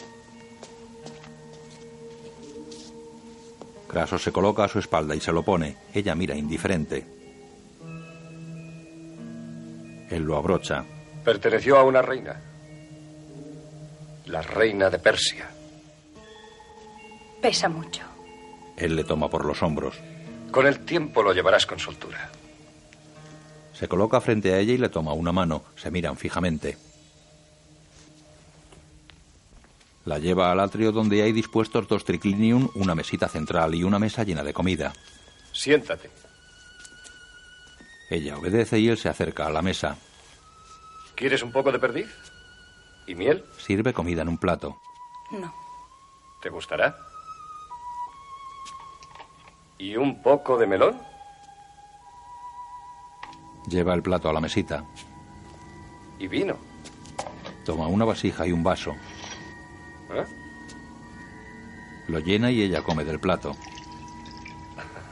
[3.88, 5.78] Craso se coloca a su espalda y se lo pone.
[5.94, 7.06] Ella mira indiferente.
[10.10, 10.84] Él lo abrocha.
[11.24, 12.42] Perteneció a una reina.
[14.26, 15.50] La reina de Persia.
[17.42, 18.04] Pesa mucho.
[18.76, 19.96] Él le toma por los hombros.
[20.52, 22.30] Con el tiempo lo llevarás con soltura.
[23.74, 25.64] Se coloca frente a ella y le toma una mano.
[25.76, 26.78] Se miran fijamente.
[30.08, 34.24] La lleva al atrio donde hay dispuestos dos triclinium, una mesita central y una mesa
[34.24, 34.94] llena de comida.
[35.52, 36.10] Siéntate.
[38.10, 39.98] Ella obedece y él se acerca a la mesa.
[41.14, 42.08] ¿Quieres un poco de perdiz?
[43.06, 43.44] ¿Y miel?
[43.58, 44.80] Sirve comida en un plato.
[45.30, 45.54] No.
[46.42, 46.96] ¿Te gustará?
[49.78, 51.02] ¿Y un poco de melón?
[53.68, 54.86] Lleva el plato a la mesita.
[56.18, 56.56] ¿Y vino?
[57.66, 58.96] Toma una vasija y un vaso.
[60.12, 60.26] ¿Eh?
[62.08, 63.56] Lo llena y ella come del plato.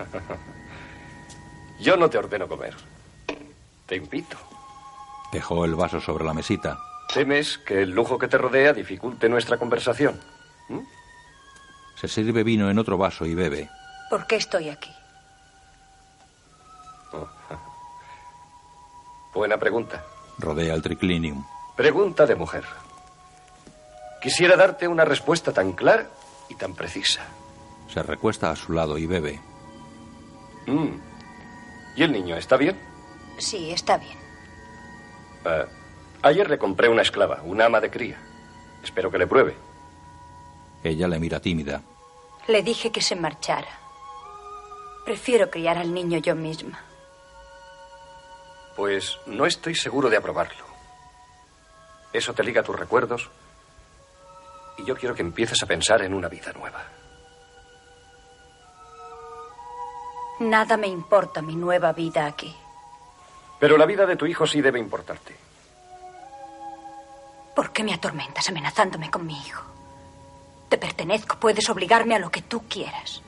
[1.80, 2.76] Yo no te ordeno comer.
[3.86, 4.38] Te invito.
[5.32, 6.80] Dejó el vaso sobre la mesita.
[7.14, 10.20] ¿Temes que el lujo que te rodea dificulte nuestra conversación?
[10.70, 10.80] ¿Mm?
[11.96, 13.70] Se sirve vino en otro vaso y bebe.
[14.10, 14.92] ¿Por qué estoy aquí?
[17.12, 17.28] Oh.
[19.34, 20.04] Buena pregunta.
[20.40, 21.46] Rodea el triclinium.
[21.76, 22.64] Pregunta de mujer.
[24.26, 26.10] Quisiera darte una respuesta tan clara
[26.50, 27.22] y tan precisa.
[27.88, 29.40] Se recuesta a su lado y bebe.
[30.66, 30.98] Mm.
[31.96, 32.76] ¿Y el niño está bien?
[33.38, 34.18] Sí, está bien.
[35.46, 35.66] Ah,
[36.24, 38.18] ayer le compré una esclava, una ama de cría.
[38.84, 39.56] Espero que le pruebe.
[40.84, 41.84] Ella le mira tímida.
[42.48, 43.80] Le dije que se marchara.
[45.06, 46.84] Prefiero criar al niño yo misma.
[48.76, 50.66] Pues no estoy seguro de aprobarlo.
[52.12, 53.30] Eso te liga a tus recuerdos
[54.78, 56.84] y yo quiero que empieces a pensar en una vida nueva.
[60.40, 62.54] Nada me importa mi nueva vida aquí.
[63.60, 65.36] Pero la vida de tu hijo sí debe importarte.
[67.56, 69.64] ¿Por qué me atormentas amenazándome con mi hijo?
[70.68, 73.22] Te pertenezco, puedes obligarme a lo que tú quieras.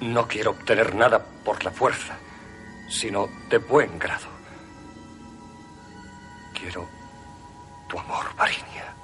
[0.00, 2.18] No quiero obtener nada por la fuerza,
[2.90, 4.26] sino de buen grado.
[6.52, 6.86] Quiero
[7.88, 8.95] tu amor, Varinia.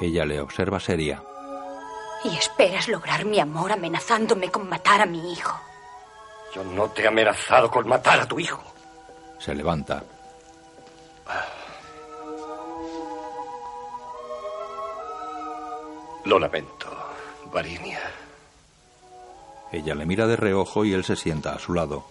[0.00, 1.22] Ella le observa seria.
[2.24, 5.58] Y esperas lograr mi amor amenazándome con matar a mi hijo.
[6.54, 8.62] Yo no te he amenazado con matar a tu hijo.
[9.38, 10.02] Se levanta.
[16.24, 16.88] Lo lamento,
[17.52, 18.00] Varinia.
[19.72, 22.04] Ella le mira de reojo y él se sienta a su lado.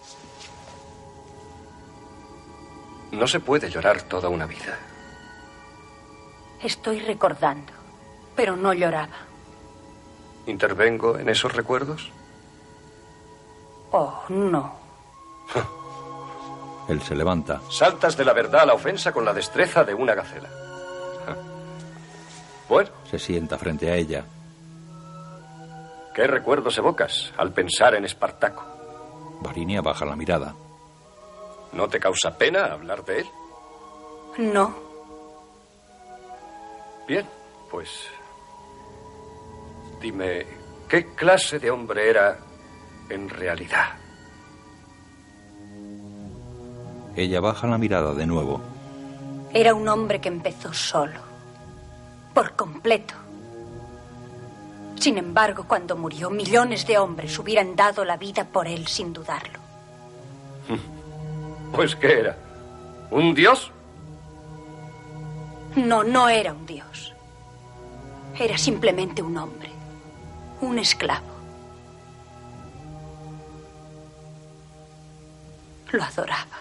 [3.12, 4.78] No se puede llorar toda una vida.
[6.62, 7.72] Estoy recordando,
[8.38, 9.16] pero no lloraba.
[10.46, 12.08] ¿Intervengo en esos recuerdos?
[13.90, 14.76] Oh, no.
[16.88, 17.60] Él se levanta.
[17.68, 20.48] Saltas de la verdad a la ofensa con la destreza de una gacela.
[22.68, 22.90] Bueno.
[23.10, 24.24] Se sienta frente a ella.
[26.14, 28.62] ¿Qué recuerdos evocas al pensar en Espartaco?
[29.40, 30.54] Varinia baja la mirada.
[31.72, 33.26] ¿No te causa pena hablar de él?
[34.36, 34.74] No.
[37.08, 37.26] Bien,
[37.70, 38.10] pues.
[40.00, 40.46] Dime,
[40.88, 42.38] ¿qué clase de hombre era
[43.08, 43.88] en realidad?
[47.16, 48.60] Ella baja la mirada de nuevo.
[49.52, 51.20] Era un hombre que empezó solo.
[52.32, 53.14] Por completo.
[55.00, 59.58] Sin embargo, cuando murió, millones de hombres hubieran dado la vida por él sin dudarlo.
[61.70, 62.34] Pues ¿qué era?
[63.10, 63.70] ¿Un dios?
[65.76, 67.12] No, no era un dios.
[68.38, 69.70] Era simplemente un hombre.
[70.60, 71.26] Un esclavo.
[75.92, 76.58] Lo adoraba.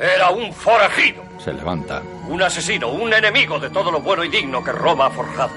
[0.00, 1.22] Era un forajido.
[1.42, 2.02] Se levanta.
[2.28, 5.50] Un asesino, un enemigo de todo lo bueno y digno que Roma ha forjado.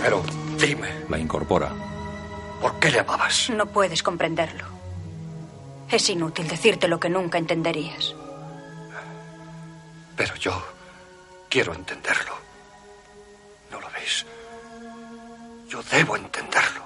[0.00, 0.22] Pero
[0.58, 1.70] dime, La incorpora.
[2.60, 3.48] ¿por qué le amabas?
[3.50, 4.64] No puedes comprenderlo.
[5.90, 8.14] Es inútil decirte lo que nunca entenderías.
[10.16, 10.62] Pero yo
[11.48, 12.34] quiero entenderlo.
[13.70, 14.26] ¿No lo ves?
[15.70, 16.82] Yo debo entenderlo.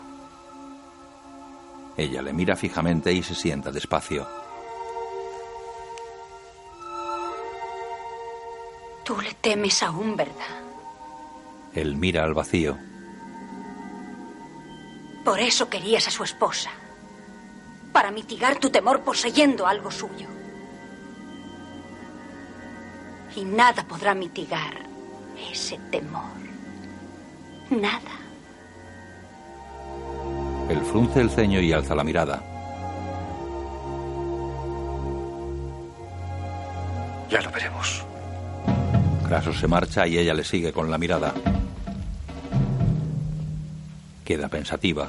[1.97, 4.29] Ella le mira fijamente y se sienta despacio.
[9.03, 10.61] Tú le temes aún, ¿verdad?
[11.73, 12.77] Él mira al vacío.
[15.25, 16.71] Por eso querías a su esposa.
[17.91, 20.29] Para mitigar tu temor poseyendo algo suyo.
[23.35, 24.75] Y nada podrá mitigar
[25.51, 26.37] ese temor.
[27.71, 28.24] Nada.
[30.75, 32.43] Él frunce el ceño y alza la mirada.
[37.31, 38.05] Ya lo veremos.
[39.25, 41.33] Craso se marcha y ella le sigue con la mirada.
[44.25, 45.09] Queda pensativa.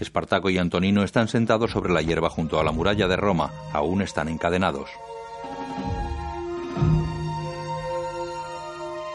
[0.00, 3.52] Espartaco y Antonino están sentados sobre la hierba junto a la muralla de Roma.
[3.72, 4.90] Aún están encadenados.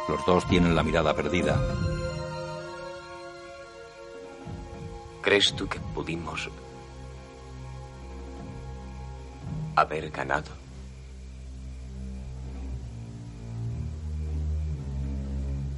[0.07, 1.59] Los dos tienen la mirada perdida.
[5.39, 6.49] ¿Crees tú que pudimos
[9.77, 10.51] haber ganado?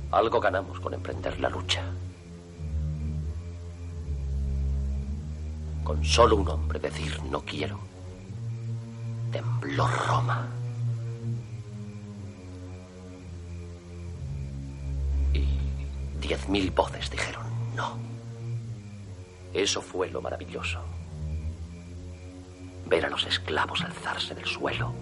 [0.09, 1.83] Algo ganamos con emprender la lucha.
[5.83, 7.79] Con solo un hombre decir no quiero.
[9.31, 10.47] Tembló Roma.
[15.35, 15.45] Y
[16.19, 17.50] diez mil voces dijeron.
[19.53, 20.79] Eso fue lo maravilloso.
[22.85, 24.93] Ver a los esclavos alzarse del suelo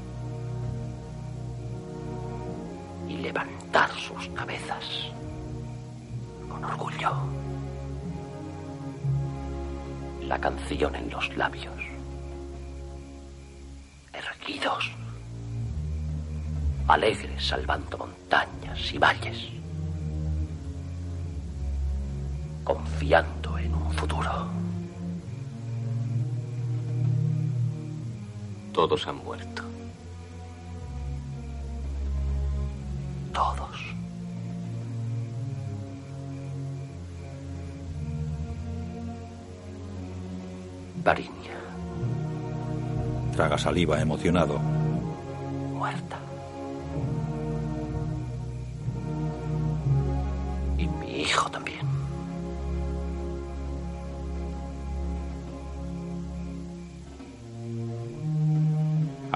[3.07, 5.11] y levantar sus cabezas
[6.47, 7.11] con orgullo.
[10.23, 11.73] La canción en los labios,
[14.13, 14.91] erguidos,
[16.87, 19.47] alegres salvando montañas y valles,
[22.63, 23.48] confiando
[23.99, 24.31] futuro.
[28.71, 29.63] Todos han muerto.
[33.33, 33.95] Todos.
[41.03, 41.57] Varinia,
[43.35, 44.78] Traga saliva emocionado.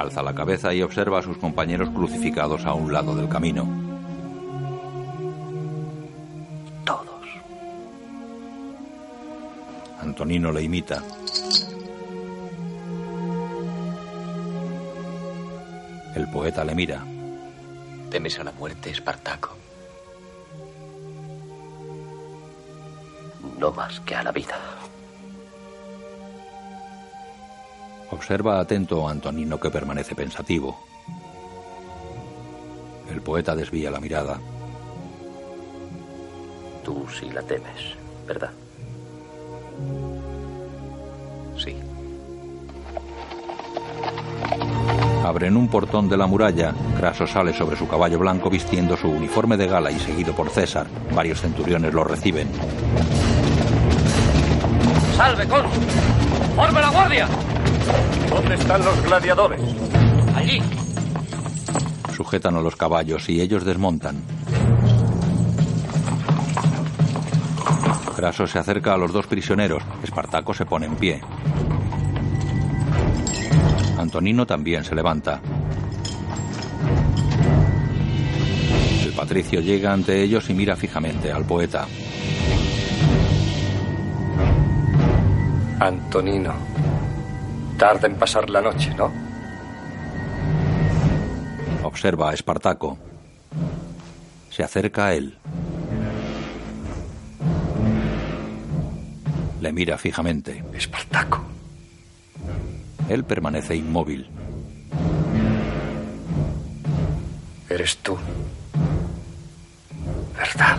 [0.04, 3.66] Alza la cabeza y observa a sus compañeros crucificados a un lado del camino.
[6.84, 7.26] Todos.
[10.02, 11.02] Antonino le imita.
[16.14, 17.02] El poeta le mira.
[18.12, 19.56] ¿Temes a la muerte, Espartaco?
[23.58, 24.73] No más que a la vida.
[28.14, 30.78] Observa atento a Antonino que permanece pensativo.
[33.12, 34.40] El poeta desvía la mirada.
[36.84, 38.52] Tú sí la temes, ¿verdad?
[41.58, 41.76] Sí.
[45.26, 46.72] Abren un portón de la muralla.
[46.96, 50.86] Craso sale sobre su caballo blanco vistiendo su uniforme de gala y seguido por César.
[51.16, 52.48] Varios centuriones lo reciben.
[55.18, 55.84] ¡Salve, cónsul!
[56.56, 57.28] ¡Forme la guardia!
[58.30, 59.62] ¿Dónde están los gladiadores?
[60.36, 60.62] Allí.
[62.16, 64.22] Sujetan a los caballos y ellos desmontan.
[68.16, 69.84] Craso se acerca a los dos prisioneros.
[70.04, 71.22] Espartaco se pone en pie.
[73.98, 75.42] Antonino también se levanta.
[79.04, 81.88] El patricio llega ante ellos y mira fijamente al poeta.
[85.80, 86.73] Antonino.
[87.84, 89.12] Tarda en pasar la noche, ¿no?
[91.84, 92.98] Observa a Espartaco.
[94.50, 95.38] Se acerca a él.
[99.60, 100.64] Le mira fijamente.
[100.74, 101.44] Espartaco.
[103.10, 104.30] Él permanece inmóvil.
[107.70, 108.18] Eres tú.
[110.38, 110.78] ¿Verdad?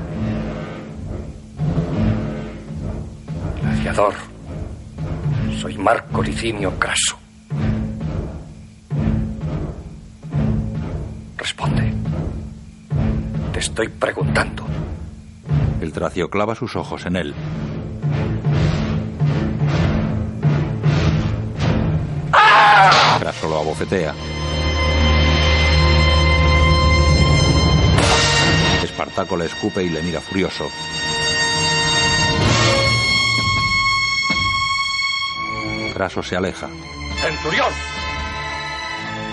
[3.60, 4.33] Gladiador.
[5.64, 7.16] Soy Marco Licinio Craso.
[11.38, 11.90] Responde.
[13.50, 14.66] Te estoy preguntando.
[15.80, 17.34] El tracio clava sus ojos en él.
[22.30, 23.16] ¡Ah!
[23.20, 24.14] Craso lo abofetea.
[28.82, 30.68] Espartaco le escupe y le mira furioso.
[35.94, 36.68] Craso se aleja.
[37.20, 37.72] ¡Centurión!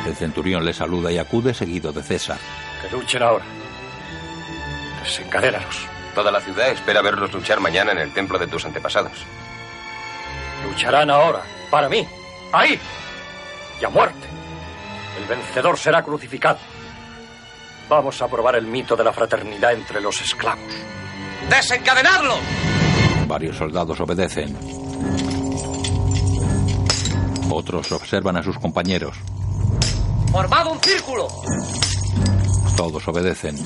[0.05, 2.38] El centurión le saluda y acude seguido de César.
[2.81, 3.43] Que luchen ahora.
[5.03, 5.88] Desencadénalos.
[6.13, 9.13] Toda la ciudad espera verlos luchar mañana en el templo de tus antepasados.
[10.63, 12.07] Lucharán ahora, para mí,
[12.51, 12.79] ahí,
[13.81, 14.27] y a muerte.
[15.19, 16.59] El vencedor será crucificado.
[17.89, 20.73] Vamos a probar el mito de la fraternidad entre los esclavos.
[21.49, 22.35] ¡Desencadenadlo!
[23.27, 24.55] Varios soldados obedecen.
[27.53, 29.17] Otros observan a sus compañeros.
[30.31, 31.27] ¡Formado un círculo!
[32.77, 33.57] Todos obedecen.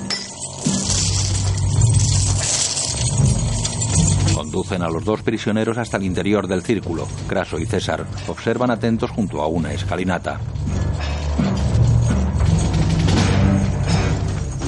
[4.34, 7.08] Conducen a los dos prisioneros hasta el interior del círculo.
[7.28, 10.40] Craso y César observan atentos junto a una escalinata.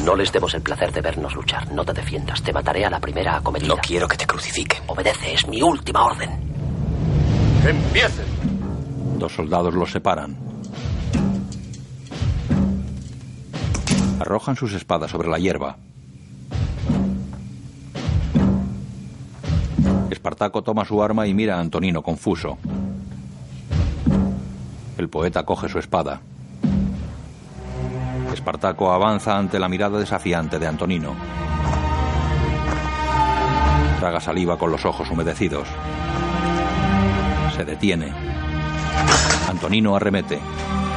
[0.06, 1.70] No les demos el placer de vernos luchar.
[1.74, 2.42] No te defiendas.
[2.44, 3.68] Te mataré a la primera acometida.
[3.68, 4.84] No quiero que te crucifiquen.
[4.88, 6.30] Obedece, es mi última orden.
[7.68, 8.47] ¡Empiecen!
[9.18, 10.38] Dos soldados los separan.
[14.20, 15.78] Arrojan sus espadas sobre la hierba.
[20.12, 22.60] Espartaco toma su arma y mira a Antonino confuso.
[24.98, 26.22] El poeta coge su espada.
[28.32, 31.16] Espartaco avanza ante la mirada desafiante de Antonino.
[34.00, 35.68] Traga saliva con los ojos humedecidos.
[37.56, 38.14] Se detiene.
[39.58, 40.40] Antonino arremete.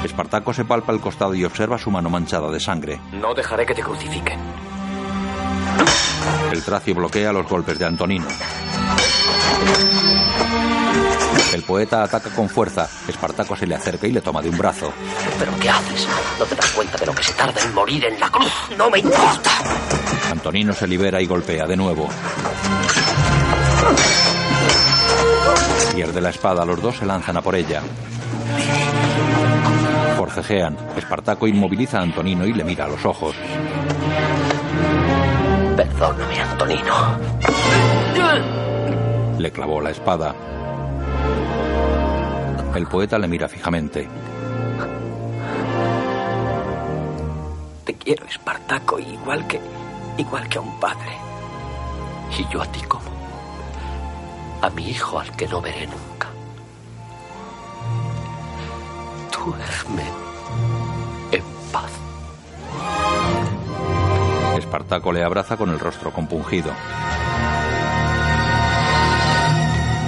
[0.05, 3.01] Espartaco se palpa el costado y observa su mano manchada de sangre.
[3.11, 4.39] No dejaré que te crucifiquen.
[6.53, 8.27] El tracio bloquea los golpes de Antonino.
[11.55, 12.87] El poeta ataca con fuerza.
[13.09, 14.93] Espartaco se le acerca y le toma de un brazo.
[15.39, 16.07] ¿Pero qué haces?
[16.39, 18.53] ¿No te das cuenta de lo que se tarda en morir en la cruz?
[18.77, 19.51] ¡No me importa!
[20.31, 22.11] Antonino se libera y golpea de nuevo.
[25.95, 27.81] Pierde la espada, los dos se lanzan a por ella.
[30.16, 30.77] Forcejean.
[30.97, 33.35] Espartaco inmoviliza a Antonino y le mira a los ojos.
[35.77, 36.94] Perdóname, Antonino.
[39.39, 40.35] Le clavó la espada.
[42.74, 44.09] El poeta le mira fijamente.
[47.85, 49.60] Te quiero, Espartaco, igual que.
[50.18, 51.16] igual que a un padre.
[52.39, 53.10] Y yo a ti como.
[54.62, 56.30] a mi hijo al que no veré nunca.
[59.43, 60.05] Duerme
[61.33, 61.43] en
[61.73, 61.91] paz.
[64.59, 66.71] Espartaco le abraza con el rostro compungido.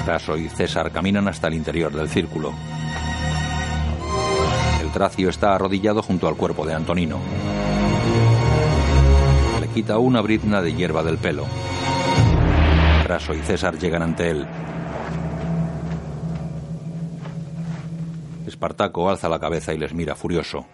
[0.05, 2.53] Craso y César caminan hasta el interior del círculo.
[4.83, 7.19] El tracio está arrodillado junto al cuerpo de Antonino.
[9.63, 11.47] Le quita una brizna de hierba del pelo.
[13.05, 14.47] Craso y César llegan ante él.
[18.47, 20.67] Espartaco alza la cabeza y les mira furioso.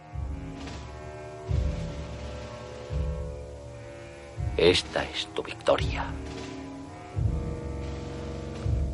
[4.56, 6.04] Esta es tu victoria.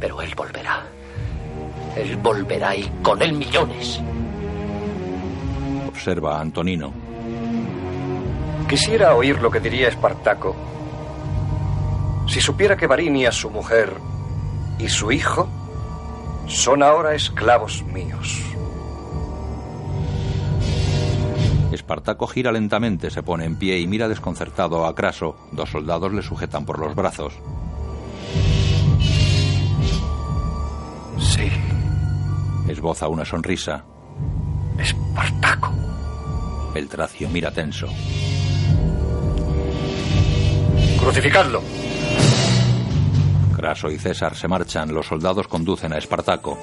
[0.00, 0.82] Pero él volverá.
[1.96, 4.00] Él volverá y con él millones.
[5.88, 6.92] Observa a Antonino.
[8.68, 10.54] Quisiera oír lo que diría Espartaco
[12.26, 13.92] si supiera que Varinia, su mujer,
[14.78, 15.48] y su hijo
[16.46, 18.53] son ahora esclavos míos.
[21.74, 25.36] Espartaco gira lentamente, se pone en pie y mira desconcertado a Craso.
[25.52, 27.34] Dos soldados le sujetan por los brazos.
[31.18, 31.50] Sí.
[32.68, 33.84] Esboza una sonrisa.
[34.78, 35.72] Espartaco.
[36.74, 37.88] El tracio mira tenso.
[40.98, 41.62] Crucificadlo.
[43.56, 44.92] Craso y César se marchan.
[44.92, 46.58] Los soldados conducen a Espartaco.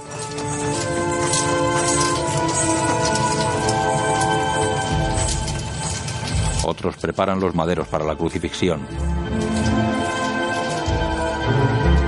[6.72, 8.88] Otros preparan los maderos para la crucifixión.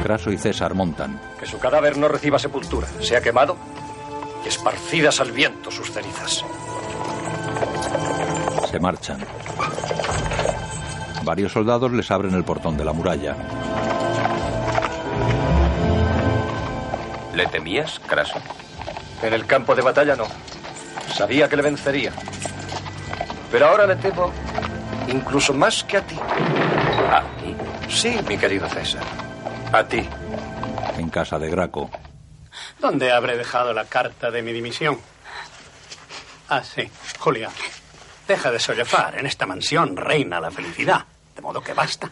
[0.03, 1.19] Craso y César montan.
[1.37, 3.57] Que su cadáver no reciba sepultura, sea quemado
[4.45, 6.45] y esparcidas al viento sus cenizas.
[8.71, 9.19] Se marchan.
[11.25, 13.35] Varios soldados les abren el portón de la muralla.
[17.35, 18.39] ¿Le temías, Craso?
[19.21, 20.27] En el campo de batalla no.
[21.13, 22.13] Sabía que le vencería.
[23.51, 24.31] Pero ahora le temo
[25.07, 26.15] Incluso más que a ti.
[26.19, 27.55] ¿A mí?
[27.89, 29.03] Sí, mi querido César.
[29.71, 30.07] A ti.
[30.97, 31.89] En casa de Graco.
[32.79, 34.99] ¿Dónde habré dejado la carta de mi dimisión?
[36.49, 36.89] Ah, sí,
[37.19, 37.49] Julia.
[38.27, 39.17] Deja de sollozar.
[39.17, 41.05] En esta mansión reina la felicidad.
[41.35, 42.09] De modo que basta.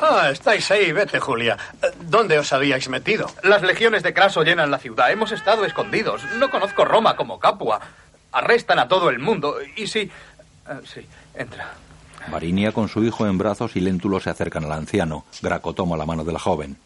[0.00, 0.92] Ah, estáis ahí.
[0.92, 1.56] Vete, Julia.
[2.02, 3.30] ¿Dónde os habíais metido?
[3.42, 5.10] Las legiones de Craso llenan la ciudad.
[5.10, 6.22] Hemos estado escondidos.
[6.36, 7.80] No conozco Roma como Capua.
[8.32, 9.56] Arrestan a todo el mundo.
[9.76, 10.10] Y sí...
[10.66, 11.06] ah, sí,
[11.36, 11.74] entra.
[12.28, 15.24] Varinia con su hijo en brazos y Léntulo se acercan al anciano.
[15.42, 16.76] Graco toma la mano de la joven.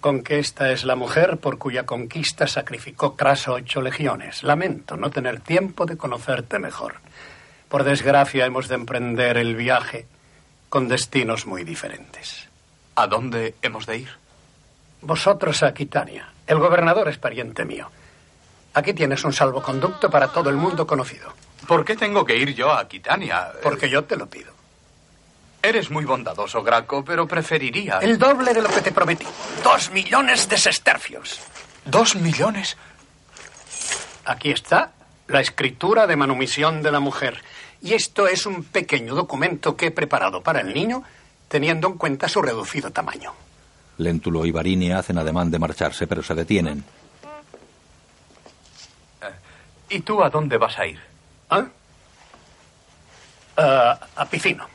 [0.00, 4.42] Con que esta es la mujer por cuya conquista sacrificó Craso ocho legiones.
[4.42, 6.96] Lamento no tener tiempo de conocerte mejor.
[7.68, 10.06] Por desgracia hemos de emprender el viaje
[10.68, 12.48] con destinos muy diferentes.
[12.96, 14.08] ¿A dónde hemos de ir?
[15.02, 16.28] Vosotros a Aquitania.
[16.46, 17.88] El gobernador es pariente mío.
[18.74, 21.32] Aquí tienes un salvoconducto para todo el mundo conocido.
[21.66, 23.52] ¿Por qué tengo que ir yo a Aquitania?
[23.62, 24.52] Porque yo te lo pido.
[25.62, 27.98] Eres muy bondadoso, Graco, pero preferiría...
[27.98, 29.26] El doble de lo que te prometí.
[29.62, 31.40] Dos millones de sestercios.
[31.84, 32.76] ¿Dos millones?
[34.24, 34.92] Aquí está
[35.28, 37.42] la escritura de manumisión de la mujer.
[37.80, 41.04] Y esto es un pequeño documento que he preparado para el niño,
[41.48, 43.32] teniendo en cuenta su reducido tamaño.
[43.98, 46.84] Léntulo y Varinia hacen ademán de marcharse, pero se detienen.
[49.88, 51.11] ¿Y tú a dónde vas a ir?
[51.52, 51.66] ¿Ah?
[53.58, 54.66] Ah, a Picino.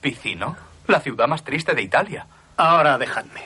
[0.00, 0.56] ¿Picino?
[0.88, 2.26] La ciudad más triste de Italia.
[2.56, 3.44] Ahora dejadme.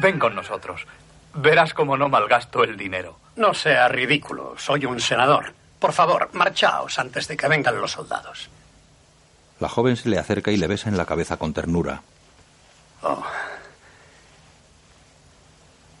[0.00, 0.86] Ven con nosotros.
[1.34, 3.18] Verás cómo no malgasto el dinero.
[3.36, 4.54] No sea ridículo.
[4.56, 5.52] Soy un senador.
[5.80, 8.48] Por favor, marchaos antes de que vengan los soldados.
[9.58, 12.02] La joven se le acerca y le besa en la cabeza con ternura.
[13.02, 13.22] Oh.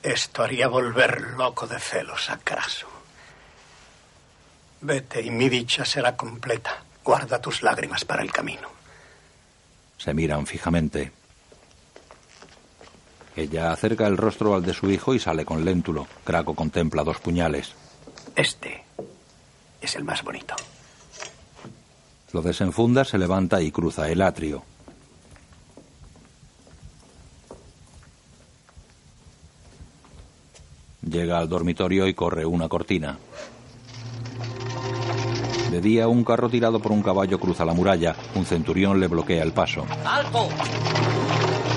[0.02, 2.99] Esto haría volver loco de celos a Craso.
[4.82, 6.82] Vete y mi dicha será completa.
[7.04, 8.68] Guarda tus lágrimas para el camino.
[9.98, 11.12] Se miran fijamente.
[13.36, 16.06] Ella acerca el rostro al de su hijo y sale con Léntulo.
[16.26, 17.74] Graco contempla dos puñales.
[18.34, 18.84] Este
[19.80, 20.54] es el más bonito.
[22.32, 24.62] Lo desenfunda, se levanta y cruza el atrio.
[31.02, 33.18] Llega al dormitorio y corre una cortina.
[35.70, 38.16] De día, un carro tirado por un caballo cruza la muralla.
[38.34, 39.86] Un centurión le bloquea el paso.
[40.04, 40.48] ¡Alto!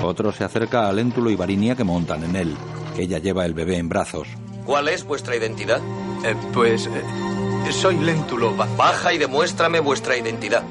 [0.02, 2.56] Otro se acerca a Léntulo y Varinia que montan en él.
[2.98, 4.26] Ella lleva el bebé en brazos.
[4.66, 5.80] ¿Cuál es vuestra identidad?
[6.24, 8.54] Eh, pues eh, soy Léntulo.
[8.56, 10.62] Ba- Baja y demuéstrame vuestra identidad.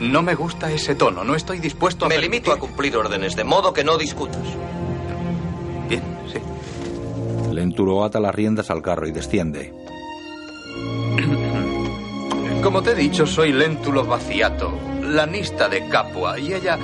[0.00, 1.24] No me gusta ese tono.
[1.24, 2.08] No estoy dispuesto a...
[2.08, 4.42] Me permitir- limito a cumplir órdenes, de modo que no discutas.
[5.88, 6.02] Bien,
[6.32, 6.38] sí.
[7.54, 9.72] Léntulo ata las riendas al carro y desciende.
[12.66, 16.76] Como te he dicho, soy Léntulo Vaciato, lanista de Capua, y ella...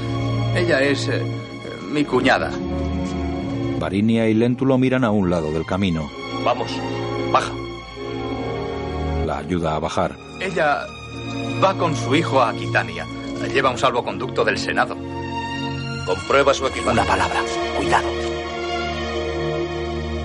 [0.54, 1.20] ella es eh,
[1.90, 2.52] mi cuñada.
[3.80, 6.08] Varinia y Léntulo miran a un lado del camino.
[6.44, 6.70] Vamos,
[7.32, 7.52] baja.
[9.26, 10.16] La ayuda a bajar.
[10.38, 10.86] Ella
[11.60, 13.04] va con su hijo a Aquitania.
[13.52, 14.96] Lleva un salvoconducto del Senado.
[16.06, 16.92] Comprueba su equipaje.
[16.92, 17.40] Una palabra.
[17.76, 18.08] Cuidado.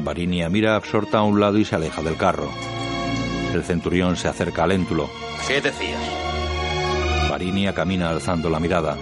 [0.04, 2.52] Varinia mira absorta a un lado y se aleja del carro.
[3.58, 5.10] El centurión se acerca a Léntulo.
[5.48, 6.00] ¿Qué decías?
[7.28, 8.96] Varinia camina alzando la mirada.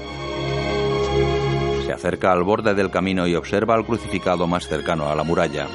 [1.86, 5.68] Se acerca al borde del camino y observa al crucificado más cercano a la muralla.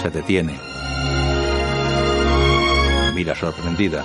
[0.00, 0.56] Se detiene.
[3.16, 4.04] Mira sorprendida.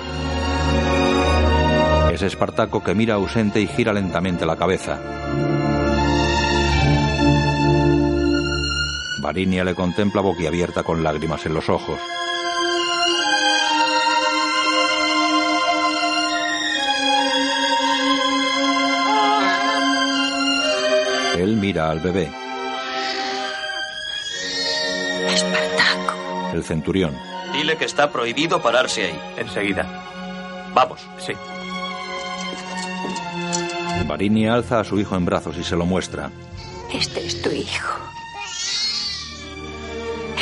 [2.12, 4.98] Es Espartaco que mira ausente y gira lentamente la cabeza.
[9.20, 12.00] Varinia le contempla boquiabierta con lágrimas en los ojos.
[21.42, 22.30] Él mira al bebé.
[25.26, 26.50] Espartaco.
[26.54, 27.18] El centurión.
[27.52, 29.20] Dile que está prohibido pararse ahí.
[29.36, 29.84] Enseguida.
[30.72, 31.00] Vamos.
[31.18, 31.32] Sí.
[34.06, 36.30] Varini alza a su hijo en brazos y se lo muestra.
[36.92, 37.98] Este es tu hijo.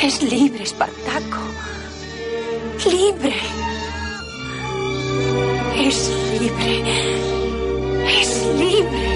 [0.03, 1.41] Es libre, Espartaco.
[2.85, 3.35] Libre.
[5.77, 6.83] Es libre.
[8.07, 9.10] Es libre.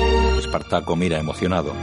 [0.56, 1.74] Espartaco mira emocionado.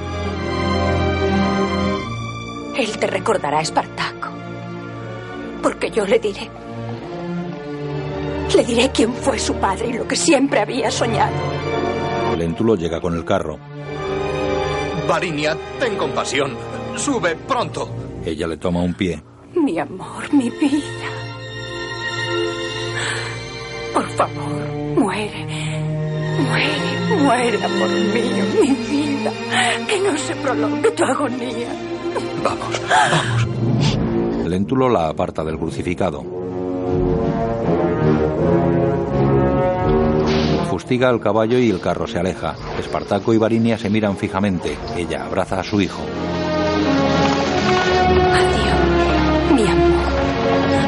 [2.75, 4.31] Él te recordará, Espartaco.
[5.63, 6.51] Porque yo le diré.
[8.57, 11.37] Le diré quién fue su padre y lo que siempre había soñado.
[12.35, 13.59] Léntulo llega con el carro.
[15.07, 16.57] Varinia, ten compasión.
[16.97, 17.91] Sube pronto.
[18.25, 19.23] Ella le toma un pie.
[19.55, 21.11] Mi amor, mi vida.
[23.93, 25.72] Por favor, muere.
[26.39, 29.33] Muere, muere, amor mío, mi vida.
[29.89, 31.69] Que no se prolongue tu agonía.
[32.43, 34.49] Vamos, vamos.
[34.49, 36.25] Léntulo la aparta del crucificado.
[40.69, 42.55] Fustiga al caballo y el carro se aleja.
[42.79, 44.77] Espartaco y Varinia se miran fijamente.
[44.97, 46.03] Ella abraza a su hijo.
[48.41, 50.13] Adiós, mi amor.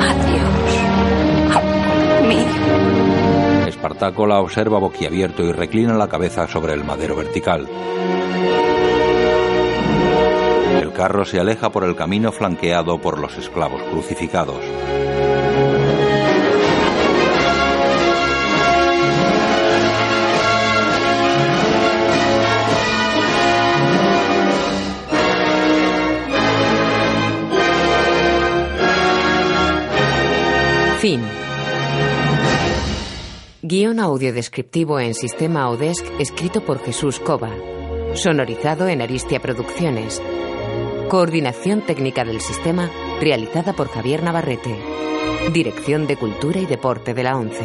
[0.01, 2.64] Adiós, amor mío.
[3.85, 7.69] Espartaco la observa boquiabierto y reclina la cabeza sobre el madero vertical.
[10.81, 14.65] El carro se aleja por el camino flanqueado por los esclavos crucificados.
[31.01, 31.44] Fin.
[33.67, 37.49] Guión audiodescriptivo en sistema Audesc escrito por Jesús Cova.
[38.13, 40.21] Sonorizado en Aristia Producciones.
[41.09, 42.91] Coordinación técnica del sistema
[43.23, 44.77] realizada por Javier Navarrete.
[45.55, 47.65] Dirección de Cultura y Deporte de la ONCE.